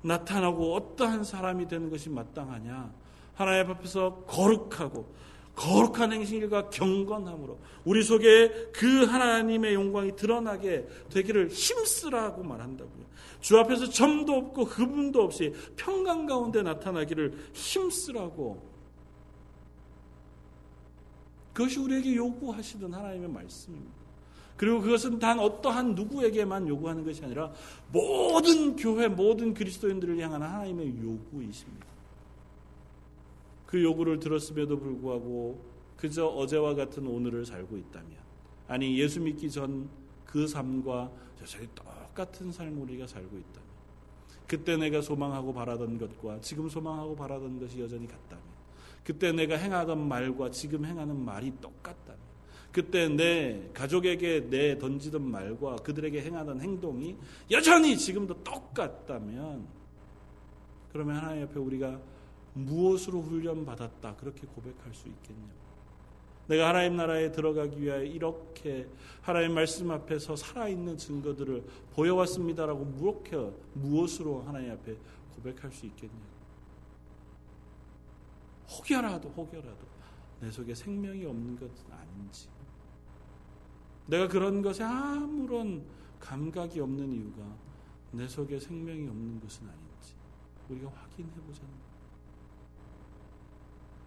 나타나고 0.02 0.74
어떠한 0.74 1.22
사람이 1.22 1.68
되는 1.68 1.88
것이 1.88 2.10
마땅하냐? 2.10 2.92
하나님 3.34 3.70
앞에서 3.70 4.24
거룩하고 4.26 5.14
거룩한 5.54 6.12
행실과 6.12 6.70
경건함으로 6.70 7.58
우리 7.84 8.02
속에 8.02 8.70
그 8.72 9.04
하나님의 9.04 9.74
영광이 9.74 10.16
드러나게 10.16 10.86
되기를 11.10 11.48
힘쓰라고 11.48 12.42
말한다고요. 12.42 13.10
주 13.40 13.58
앞에서 13.58 13.88
점도 13.88 14.34
없고 14.34 14.64
흠도 14.64 15.22
없이 15.22 15.54
평강 15.76 16.26
가운데 16.26 16.62
나타나기를 16.62 17.50
힘쓰라고 17.52 18.70
그것이 21.52 21.78
우리에게 21.78 22.16
요구하시던 22.16 22.94
하나님의 22.94 23.28
말씀입니다. 23.28 24.00
그리고 24.56 24.80
그것은 24.80 25.18
단 25.18 25.38
어떠한 25.38 25.94
누구에게만 25.94 26.68
요구하는 26.68 27.04
것이 27.04 27.24
아니라 27.24 27.50
모든 27.90 28.76
교회, 28.76 29.08
모든 29.08 29.54
그리스도인들을 29.54 30.18
향한 30.20 30.42
하나님의 30.42 31.00
요구이십니다. 31.02 31.89
그 33.70 33.82
요구를 33.82 34.18
들었음에도 34.18 34.78
불구하고 34.78 35.64
그저 35.96 36.26
어제와 36.26 36.74
같은 36.74 37.06
오늘을 37.06 37.46
살고 37.46 37.76
있다면, 37.76 38.10
아니 38.68 38.98
예수 38.98 39.20
믿기 39.20 39.50
전 39.50 40.00
그 40.30 40.46
삶과 40.46 41.10
여전히 41.42 41.68
똑같은 41.74 42.52
삶을 42.52 42.82
우리가 42.82 43.06
살고 43.06 43.36
있다면 43.36 43.70
그때 44.46 44.76
내가 44.76 45.00
소망하고 45.00 45.52
바라던 45.52 45.98
것과 45.98 46.40
지금 46.40 46.68
소망하고 46.68 47.16
바라던 47.16 47.58
것이 47.58 47.80
여전히 47.80 48.06
같다면 48.06 48.44
그때 49.04 49.32
내가 49.32 49.56
행하던 49.56 50.06
말과 50.06 50.50
지금 50.50 50.84
행하는 50.84 51.18
말이 51.18 51.52
똑같다면 51.60 52.20
그때 52.70 53.08
내 53.08 53.68
가족에게 53.74 54.48
내 54.48 54.78
던지던 54.78 55.28
말과 55.28 55.76
그들에게 55.76 56.22
행하던 56.22 56.60
행동이 56.60 57.16
여전히 57.50 57.98
지금도 57.98 58.44
똑같다면 58.44 59.66
그러면 60.92 61.16
하나님 61.16 61.42
옆에 61.42 61.58
우리가 61.58 62.00
무엇으로 62.54 63.20
훈련받았다 63.22 64.16
그렇게 64.16 64.46
고백할 64.46 64.94
수 64.94 65.08
있겠냐 65.08 65.60
내가 66.50 66.70
하나님 66.70 66.96
나라에 66.96 67.30
들어가기 67.30 67.80
위하여 67.80 68.02
이렇게 68.02 68.88
하나님 69.22 69.54
말씀 69.54 69.88
앞에서 69.88 70.34
살아있는 70.34 70.96
증거들을 70.96 71.64
보여왔습니다라고 71.92 72.84
무엇게 72.86 73.36
무엇으로 73.74 74.42
하나님 74.42 74.72
앞에 74.72 74.96
고백할 75.36 75.70
수 75.70 75.86
있겠냐? 75.86 76.12
혹여라도 78.68 79.28
혹여라도 79.28 79.86
내 80.40 80.50
속에 80.50 80.74
생명이 80.74 81.24
없는 81.24 81.54
것은 81.56 81.92
아닌지 81.92 82.48
내가 84.06 84.26
그런 84.26 84.60
것에 84.60 84.82
아무런 84.82 85.84
감각이 86.18 86.80
없는 86.80 87.12
이유가 87.12 87.42
내 88.10 88.26
속에 88.26 88.58
생명이 88.58 89.06
없는 89.06 89.40
것은 89.40 89.68
아닌지 89.68 90.14
우리가 90.68 90.90
확인해 90.90 91.30
보자는 91.46 91.79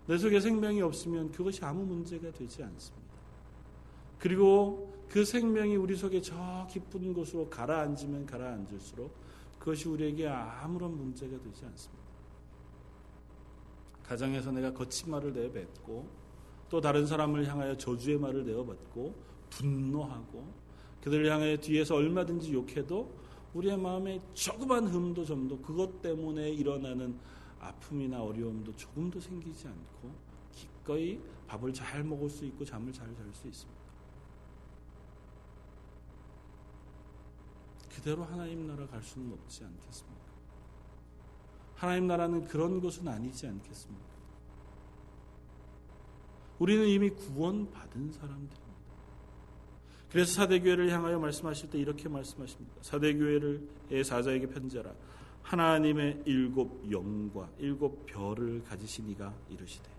내 0.08 0.18
속에 0.18 0.40
생명이 0.40 0.82
없으면 0.82 1.32
그것이 1.32 1.64
아무 1.64 1.86
문제가 1.86 2.32
되지 2.32 2.64
않습니다. 2.64 3.14
그리고 4.20 4.94
그 5.10 5.24
생명이 5.24 5.76
우리 5.76 5.96
속에 5.96 6.22
저 6.22 6.68
깊은 6.72 7.14
곳으로 7.14 7.50
가라앉으면 7.50 8.26
가라앉을수록 8.26 9.14
그것이 9.60 9.88
우리에게 9.88 10.28
아무런 10.28 10.98
문제가 10.98 11.38
되지 11.38 11.66
않습니다. 11.66 12.04
가정에서 14.04 14.52
내가 14.52 14.74
거친 14.74 15.12
말을 15.12 15.34
내뱉고 15.34 16.08
또 16.70 16.82
다른 16.82 17.06
사람을 17.06 17.48
향하여 17.48 17.78
저주의 17.78 18.18
말을 18.18 18.46
내어받고 18.46 19.16
분노하고 19.50 20.54
그들을 21.02 21.32
향해 21.32 21.58
뒤에서 21.58 21.96
얼마든지 21.96 22.54
욕해도 22.54 23.14
우리의 23.54 23.78
마음에 23.78 24.20
조그만 24.34 24.88
흠도 24.88 25.24
점도 25.26 25.60
그것 25.60 26.02
때문에 26.02 26.50
일어나는 26.50 27.16
아픔이나 27.64 28.22
어려움도 28.22 28.76
조금도 28.76 29.20
생기지 29.20 29.68
않고 29.68 30.12
기꺼이 30.52 31.20
밥을 31.48 31.74
잘 31.74 32.04
먹을 32.04 32.30
수 32.30 32.46
있고 32.46 32.64
잠을 32.66 32.92
잘 32.92 33.14
잘 33.16 33.34
수 33.34 33.48
있습니다. 33.48 33.84
그대로 37.96 38.24
하나님 38.24 38.68
나라 38.68 38.86
갈 38.88 39.02
수는 39.02 39.32
없지 39.34 39.64
않겠습니까? 39.64 40.24
하나님 41.76 42.08
나라는 42.08 42.46
그런 42.46 42.82
것은 42.82 43.08
아니지 43.08 43.48
않겠습니까? 43.48 44.14
우리는 46.60 46.88
이미 46.88 47.10
구원받은 47.10 48.12
사람들입니다. 48.14 48.64
그래서 50.10 50.34
사대교회를 50.34 50.92
향하여 50.92 51.20
말씀하실 51.20 51.72
때 51.72 51.78
이렇게 51.80 52.08
말씀하십니다. 52.08 52.76
사대교회를 52.82 54.04
사자에게 54.04 54.48
편지하라. 54.48 54.94
하나님의 55.44 56.24
일곱 56.26 56.90
영과 56.92 57.50
일곱 57.60 58.06
별을 58.06 58.64
가지신 58.64 59.10
이가 59.12 59.34
이르시되 59.50 59.90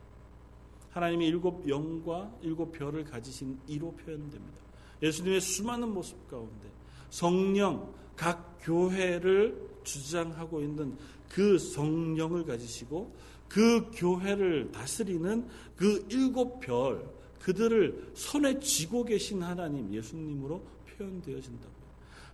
하나님의 0.90 1.28
일곱 1.28 1.68
영과 1.68 2.32
일곱 2.42 2.72
별을 2.72 3.04
가지신 3.04 3.58
이로 3.66 3.92
표현됩니다. 3.92 4.58
예수님의 5.02 5.40
수많은 5.40 5.92
모습 5.92 6.28
가운데 6.28 6.70
성령 7.10 7.92
각 8.16 8.58
교회를 8.60 9.70
주장하고 9.82 10.60
있는 10.60 10.96
그 11.28 11.58
성령을 11.58 12.44
가지시고 12.44 13.12
그 13.48 13.90
교회를 13.94 14.70
다스리는 14.72 15.46
그 15.76 16.06
일곱 16.10 16.60
별 16.60 17.04
그들을 17.40 18.12
손에 18.14 18.58
쥐고 18.60 19.04
계신 19.04 19.42
하나님 19.42 19.92
예수님으로 19.92 20.62
표현되어진다고요. 20.96 21.73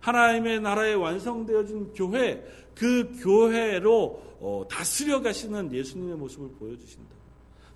하나님의 0.01 0.59
나라에 0.61 0.93
완성되어진 0.93 1.93
교회 1.93 2.43
그 2.75 3.11
교회로 3.21 4.21
어, 4.39 4.65
다스려 4.69 5.21
가시는 5.21 5.71
예수님의 5.73 6.15
모습을 6.15 6.49
보여주신다. 6.59 7.21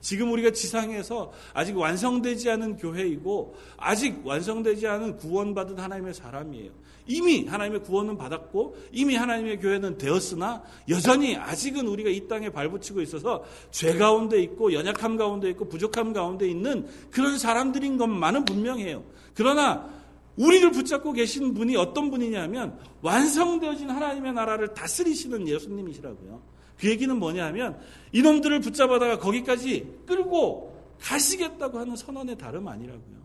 지금 0.06 0.32
우리가 0.34 0.52
지상에서 0.52 1.32
아직 1.54 1.76
완성되지 1.76 2.52
않은 2.52 2.78
교회이고 2.78 3.56
아직 3.76 4.22
완성되지 4.24 4.86
않은 4.86 5.18
구원받은 5.18 5.80
하나님의 5.80 6.14
사람이에요. 6.14 6.72
이미 7.08 7.46
하나님의 7.46 7.82
구원은 7.82 8.16
받았고 8.16 8.78
이미 8.92 9.16
하나님의 9.16 9.60
교회는 9.60 9.98
되었으나 9.98 10.64
여전히 10.90 11.36
아직은 11.36 11.88
우리가 11.88 12.12
이 12.12 12.28
땅에 12.28 12.50
발붙이고 12.50 13.02
있어서 13.02 13.44
죄 13.72 13.98
가운데 13.98 14.40
있고 14.44 14.74
연약함 14.74 15.18
가운데 15.18 15.50
있고 15.50 15.68
부족함 15.70 16.14
가운데 16.14 16.48
있는 16.48 16.88
그런 17.10 17.40
사람들인 17.40 17.98
것만은 17.98 18.46
분명해요. 18.46 19.04
그러나 19.34 19.90
우리를 20.38 20.72
붙잡고 20.72 21.14
계신 21.14 21.54
분이 21.54 21.76
어떤 21.78 22.12
분이냐면 22.12 22.78
완성되어진 23.02 23.90
하나님의 23.90 24.34
나라를 24.34 24.74
다스리시는 24.74 25.48
예수님이시라고요. 25.48 26.42
그 26.78 26.90
얘기는 26.90 27.16
뭐냐면 27.18 27.80
이놈들을 28.12 28.60
붙잡아다가 28.60 29.20
거기까지 29.20 30.02
끌고 30.06 30.76
가시겠다고 31.00 31.80
하는 31.80 31.96
선언의 31.96 32.38
다름 32.38 32.68
아니라고요. 32.68 33.16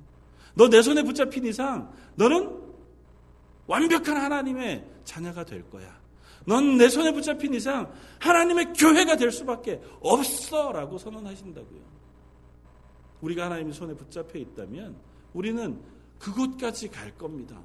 너 0.55 0.69
내 0.69 0.83
손에 0.83 1.03
붙잡힌 1.03 1.47
이상 1.47 1.93
너는 2.17 2.51
완벽한 3.67 4.17
하나님의 4.17 4.85
자녀가 5.05 5.45
될 5.45 5.69
거야. 5.71 5.99
넌 6.47 6.77
내 6.77 6.89
손에 6.89 7.13
붙잡힌 7.13 7.55
이상 7.55 7.93
하나님의 8.19 8.73
교회가 8.73 9.17
될 9.17 9.31
수밖에 9.31 9.81
없어라고 10.01 10.99
선언하신다고요. 10.99 11.81
우리가 13.21 13.47
하나님의 13.47 13.73
손에 13.73 13.95
붙잡혀 13.95 14.39
있다면 14.39 14.97
우리는 15.35 15.79
그곳까지 16.21 16.89
갈 16.89 17.17
겁니다. 17.17 17.59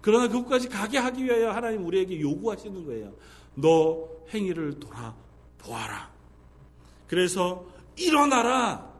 그러나 0.00 0.26
그곳까지 0.28 0.68
가게 0.68 0.98
하기 0.98 1.24
위하여 1.24 1.52
하나님 1.52 1.86
우리에게 1.86 2.20
요구하시는 2.20 2.84
거예요. 2.84 3.14
너 3.54 4.08
행위를 4.32 4.80
돌아보아라. 4.80 6.12
그래서 7.06 7.64
일어나라. 7.96 8.92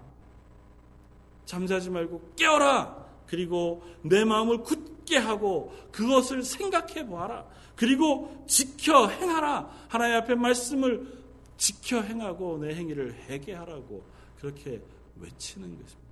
잠자지 1.47 1.91
말고 1.91 2.35
깨어라. 2.37 3.05
그리고 3.27 3.83
내 4.03 4.25
마음을 4.25 4.59
굳게 4.59 5.17
하고 5.19 5.75
그것을 5.91 6.43
생각해 6.43 7.07
보아라. 7.07 7.47
그리고 7.77 8.45
지켜 8.47 9.09
행하라. 9.09 9.71
하나님 9.89 10.17
앞에 10.17 10.35
말씀을 10.37 11.25
지켜 11.57 12.01
행하고 12.01 12.59
내 12.59 12.75
행위를 12.75 13.15
해계하라고 13.29 14.05
그렇게 14.39 14.83
외치는 15.17 15.69
것입니다. 15.71 16.05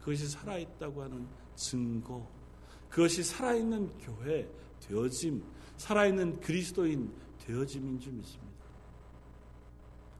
그것이 0.00 0.28
살아있다고 0.28 1.02
하는 1.02 1.26
증거, 1.56 2.26
그것이 2.88 3.22
살아있는 3.22 3.98
교회 3.98 4.48
되어짐, 4.80 5.42
살아있는 5.76 6.40
그리스도인 6.40 7.12
되어짐인 7.40 8.00
줄 8.00 8.12
믿습니다. 8.12 8.54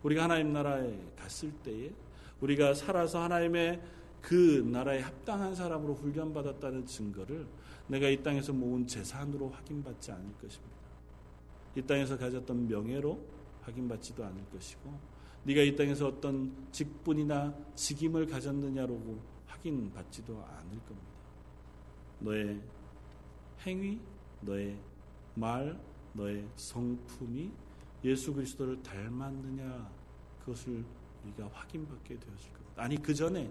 우리가 0.03 0.24
하나님 0.24 0.53
나라에 0.53 0.99
갔을 1.16 1.51
때에 1.62 1.93
우리가 2.41 2.74
살아서 2.74 3.22
하나님의 3.22 3.80
그 4.20 4.66
나라에 4.70 5.01
합당한 5.01 5.55
사람으로 5.55 5.95
훈련받았다는 5.95 6.87
증거를 6.87 7.47
내가 7.87 8.09
이 8.09 8.22
땅에서 8.22 8.53
모은 8.53 8.87
재산으로 8.87 9.51
확인받지 9.51 10.12
않을 10.12 10.32
것입니다. 10.41 10.74
이 11.76 11.82
땅에서 11.82 12.16
가졌던 12.16 12.68
명예로 12.68 13.20
확인받지도 13.62 14.24
않을 14.24 14.45
것이고 14.51 15.14
네가 15.45 15.62
이 15.62 15.76
땅에서 15.76 16.09
어떤 16.09 16.55
직분이나 16.72 17.55
직임을 17.74 18.26
가졌느냐로 18.26 19.18
확인받지도 19.47 20.43
않을 20.43 20.70
겁니다. 20.87 21.14
너의 22.21 22.61
행위, 23.67 24.01
너의 24.41 24.79
말, 25.35 25.79
너의 26.12 26.47
성품이 26.57 27.51
예수 28.05 28.33
그리스도를 28.33 28.83
닮았느냐 28.83 29.91
그것을 30.41 30.85
우리가 31.25 31.49
확인받게 31.53 32.19
되었을 32.19 32.53
겁니다. 32.53 32.83
아니 32.83 33.01
그 33.01 33.15
전에 33.15 33.51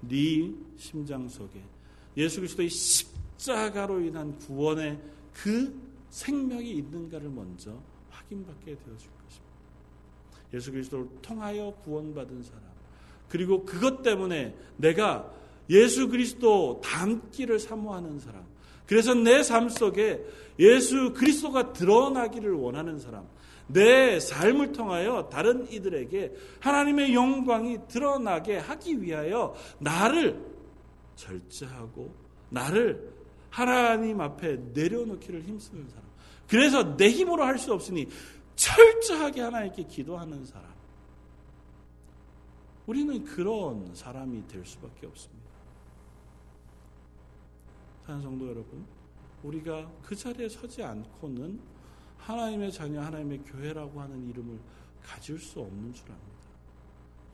네 0.00 0.52
심장 0.76 1.28
속에 1.28 1.62
예수 2.16 2.40
그리스도의 2.40 2.68
십자가로 2.68 4.00
인한 4.00 4.36
구원의 4.38 5.00
그 5.32 5.78
생명이 6.08 6.70
있는가를 6.70 7.28
먼저 7.28 7.78
확인받게 8.10 8.64
되었을 8.64 8.88
것입니다. 8.88 9.50
예수 10.52 10.72
그리스도를 10.72 11.08
통하여 11.22 11.72
구원받은 11.84 12.42
사람 12.42 12.62
그리고 13.28 13.64
그것 13.64 14.02
때문에 14.02 14.56
내가 14.76 15.32
예수 15.70 16.08
그리스도 16.08 16.80
닮기를 16.82 17.58
사모하는 17.58 18.18
사람 18.18 18.44
그래서 18.86 19.14
내 19.14 19.42
삶 19.42 19.68
속에 19.68 20.20
예수 20.58 21.12
그리스도가 21.14 21.72
드러나기를 21.72 22.52
원하는 22.54 22.98
사람, 22.98 23.24
내 23.68 24.18
삶을 24.18 24.72
통하여 24.72 25.28
다른 25.30 25.70
이들에게 25.70 26.34
하나님의 26.58 27.14
영광이 27.14 27.86
드러나게 27.86 28.58
하기 28.58 29.00
위하여 29.00 29.54
나를 29.78 30.44
절제하고 31.14 32.12
나를 32.48 33.12
하나님 33.48 34.20
앞에 34.20 34.56
내려놓기를 34.74 35.42
힘쓰는 35.44 35.88
사람. 35.88 36.04
그래서 36.48 36.96
내 36.96 37.10
힘으로 37.10 37.44
할 37.44 37.58
수 37.58 37.72
없으니 37.72 38.08
철저하게 38.56 39.40
하나님께 39.40 39.84
기도하는 39.84 40.44
사람. 40.44 40.68
우리는 42.86 43.24
그런 43.24 43.94
사람이 43.94 44.48
될 44.48 44.64
수밖에 44.66 45.06
없습니다. 45.06 45.49
사는 48.10 48.22
성도 48.22 48.48
여러분, 48.48 48.84
우리가 49.44 49.88
그 50.02 50.16
자리에 50.16 50.48
서지 50.48 50.82
않고는 50.82 51.60
하나님의 52.18 52.72
자녀, 52.72 53.00
하나님의 53.02 53.44
교회라고 53.44 54.00
하는 54.00 54.28
이름을 54.28 54.58
가질 55.00 55.38
수 55.38 55.60
없는 55.60 55.92
줄 55.92 56.10
압니다. 56.10 56.40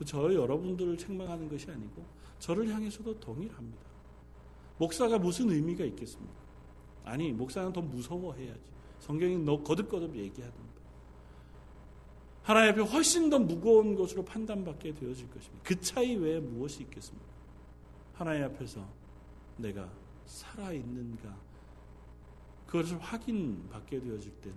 저 0.05 0.31
여러분들을 0.31 0.95
책망하는 0.99 1.49
것이 1.49 1.71
아니고 1.71 2.05
저를 2.37 2.71
향해서도 2.71 3.19
동일합니다. 3.19 3.87
목사가 4.77 5.17
무슨 5.17 5.49
의미가 5.49 5.83
있겠습니까? 5.83 6.35
아니, 7.05 7.31
목사는 7.31 7.73
더 7.73 7.81
무서워해야지. 7.81 8.61
성경이 8.99 9.39
너 9.39 9.63
거듭거듭 9.63 10.15
얘기하던가. 10.15 10.67
하나님 12.43 12.73
앞에 12.73 12.81
훨씬 12.81 13.31
더 13.31 13.39
무거운 13.39 13.95
것으로 13.95 14.23
판단받게 14.23 14.93
되어질 14.93 15.27
것입니다. 15.31 15.63
그 15.63 15.81
차이 15.81 16.15
외에 16.15 16.39
무엇이 16.39 16.83
있겠습니까? 16.83 17.27
하나님 18.13 18.43
앞에서 18.43 18.87
내가 19.57 19.91
살아있는가 20.27 21.35
그것을 22.67 22.99
확인받게 22.99 23.99
되어질 23.99 24.31
때 24.41 24.51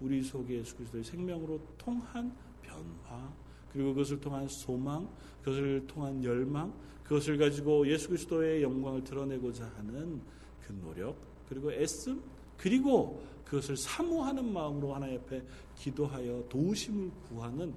우리 0.00 0.22
속에 0.22 0.58
예수 0.58 0.76
그리스도의 0.76 1.04
생명으로 1.04 1.60
통한 1.76 2.34
변화 2.62 3.32
그리고 3.72 3.90
그것을 3.90 4.20
통한 4.20 4.46
소망 4.48 5.08
그것을 5.40 5.86
통한 5.86 6.22
열망 6.22 6.72
그것을 7.04 7.36
가지고 7.38 7.86
예수 7.88 8.08
그리스도의 8.08 8.62
영광을 8.62 9.02
드러내고자 9.04 9.66
하는 9.76 10.20
그 10.60 10.72
노력 10.80 11.16
그리고 11.48 11.72
애씀 11.72 12.22
그리고 12.56 13.22
그것을 13.44 13.76
사모하는 13.76 14.52
마음으로 14.52 14.94
하나님 14.94 15.20
앞에 15.20 15.42
기도하여 15.76 16.44
도우심을 16.48 17.10
구하는 17.28 17.74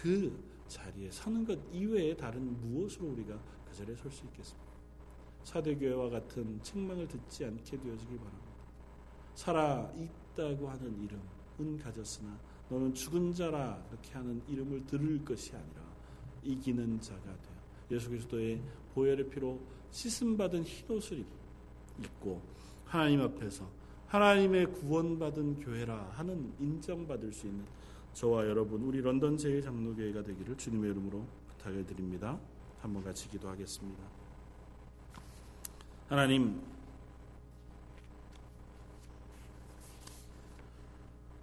그 0.00 0.36
자리에 0.66 1.10
서는 1.10 1.44
것 1.44 1.58
이외에 1.72 2.16
다른 2.16 2.60
무엇으로 2.60 3.08
우리가 3.08 3.38
그 3.68 3.76
자리에 3.76 3.94
설 3.96 4.10
수 4.10 4.24
있겠습니까? 4.26 4.73
사대교회와 5.44 6.10
같은 6.10 6.60
책망을 6.62 7.06
듣지 7.06 7.44
않게 7.44 7.78
되어지기 7.78 8.16
바랍니다. 8.16 8.44
살아 9.34 9.92
있다고 9.96 10.68
하는 10.68 11.08
이름은 11.58 11.78
가졌으나 11.78 12.38
너는 12.68 12.94
죽은 12.94 13.32
자라 13.32 13.82
이렇게 13.90 14.12
하는 14.14 14.42
이름을 14.48 14.86
들을 14.86 15.24
것이 15.24 15.54
아니라 15.54 15.82
이기는 16.42 17.00
자가 17.00 17.22
되어 17.22 17.54
예수 17.90 18.08
그리스도의 18.08 18.62
보혈의 18.94 19.28
피로 19.28 19.60
씻음 19.90 20.36
받은 20.36 20.62
흰옷을 20.62 21.24
입고 22.02 22.42
하나님 22.84 23.20
앞에서 23.20 23.68
하나님의 24.06 24.72
구원받은 24.72 25.60
교회라 25.60 26.10
하는 26.12 26.52
인정받을 26.58 27.32
수 27.32 27.46
있는 27.46 27.64
저와 28.12 28.46
여러분 28.46 28.82
우리 28.82 29.00
런던 29.00 29.36
제일 29.36 29.60
장로교회가 29.60 30.22
되기를 30.22 30.56
주님의 30.56 30.92
이름으로 30.92 31.26
부탁을 31.48 31.84
드립니다. 31.84 32.38
한번 32.80 33.02
같이 33.02 33.28
기도하겠습니다. 33.28 34.23
하나님, 36.06 36.60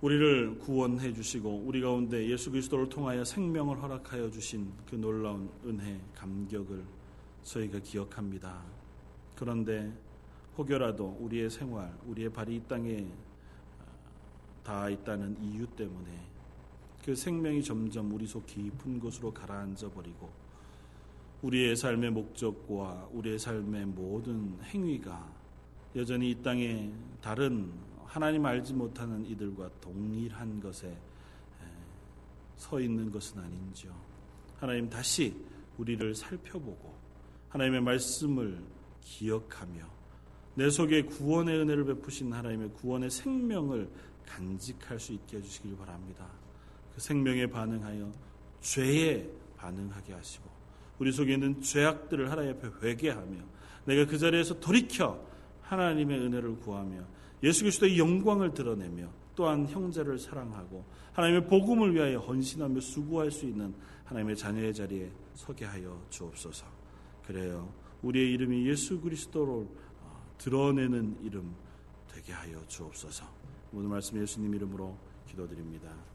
우리를 0.01 0.59
구원해 0.59 1.11
주시고 1.11 1.63
우리 1.65 1.81
가운데 1.81 2.29
예수 2.29 2.51
그리스도를 2.51 2.87
통하여 2.87 3.23
생명을 3.23 3.81
허락하여 3.81 4.29
주신 4.29 4.71
그 4.87 4.95
놀라운 4.95 5.49
은혜 5.65 5.99
감격을 6.13 6.83
저희가 7.41 7.79
기억합니다. 7.79 8.61
그런데 9.35 9.91
혹여라도 10.55 11.17
우리의 11.19 11.49
생활, 11.49 11.91
우리의 12.05 12.31
발이 12.31 12.57
이 12.57 12.61
땅에 12.67 13.07
닿아 14.63 14.89
있다는 14.91 15.41
이유 15.41 15.65
때문에 15.65 16.19
그 17.03 17.15
생명이 17.15 17.63
점점 17.63 18.13
우리 18.13 18.27
속 18.27 18.45
깊은 18.45 18.99
곳으로 18.99 19.33
가라앉아 19.33 19.89
버리고 19.89 20.29
우리의 21.41 21.75
삶의 21.75 22.11
목적과 22.11 23.09
우리의 23.11 23.39
삶의 23.39 23.85
모든 23.87 24.57
행위가 24.63 25.31
여전히 25.95 26.31
이 26.31 26.41
땅에 26.41 26.91
다른 27.21 27.71
하나님 28.05 28.45
알지 28.45 28.73
못하는 28.73 29.25
이들과 29.25 29.69
동일한 29.81 30.59
것에 30.59 30.95
서 32.57 32.79
있는 32.79 33.11
것은 33.11 33.39
아닌지요. 33.39 33.91
하나님 34.59 34.87
다시 34.87 35.35
우리를 35.77 36.13
살펴보고 36.13 36.93
하나님의 37.49 37.81
말씀을 37.81 38.63
기억하며 39.01 39.83
내 40.53 40.69
속에 40.69 41.03
구원의 41.03 41.57
은혜를 41.61 41.85
베푸신 41.85 42.31
하나님의 42.31 42.69
구원의 42.73 43.09
생명을 43.09 43.89
간직할 44.27 44.99
수 44.99 45.13
있게 45.13 45.37
해주시길 45.37 45.75
바랍니다. 45.75 46.27
그 46.93 47.01
생명에 47.01 47.47
반응하여 47.47 48.11
죄에 48.61 49.27
반응하게 49.57 50.13
하시고 50.13 50.50
우리 51.01 51.11
속에 51.11 51.33
있는 51.33 51.59
죄악들을 51.63 52.29
하나님 52.29 52.51
앞에 52.51 52.69
회개하며 52.83 53.37
내가 53.85 54.05
그 54.05 54.19
자리에서 54.19 54.59
돌이켜 54.59 55.19
하나님의 55.63 56.19
은혜를 56.19 56.59
구하며 56.59 57.03
예수 57.41 57.63
그리스도의 57.63 57.97
영광을 57.97 58.53
드러내며 58.53 59.09
또한 59.35 59.65
형제를 59.67 60.19
사랑하고 60.19 60.85
하나님의 61.13 61.47
복음을 61.47 61.95
위하여 61.95 62.19
헌신하며 62.19 62.79
수고할 62.81 63.31
수 63.31 63.47
있는 63.47 63.73
하나님의 64.05 64.35
자녀의 64.35 64.75
자리에 64.75 65.09
서게 65.33 65.65
하여 65.65 65.99
주옵소서. 66.11 66.67
그래요. 67.25 67.73
우리의 68.03 68.33
이름이 68.33 68.67
예수 68.69 69.01
그리스도를 69.01 69.65
어, 70.01 70.35
드러내는 70.37 71.17
이름 71.23 71.55
되게 72.13 72.31
하여 72.31 72.63
주옵소서. 72.67 73.25
오늘 73.73 73.89
말씀 73.89 74.21
예수님 74.21 74.53
이름으로 74.53 74.95
기도드립니다. 75.27 76.10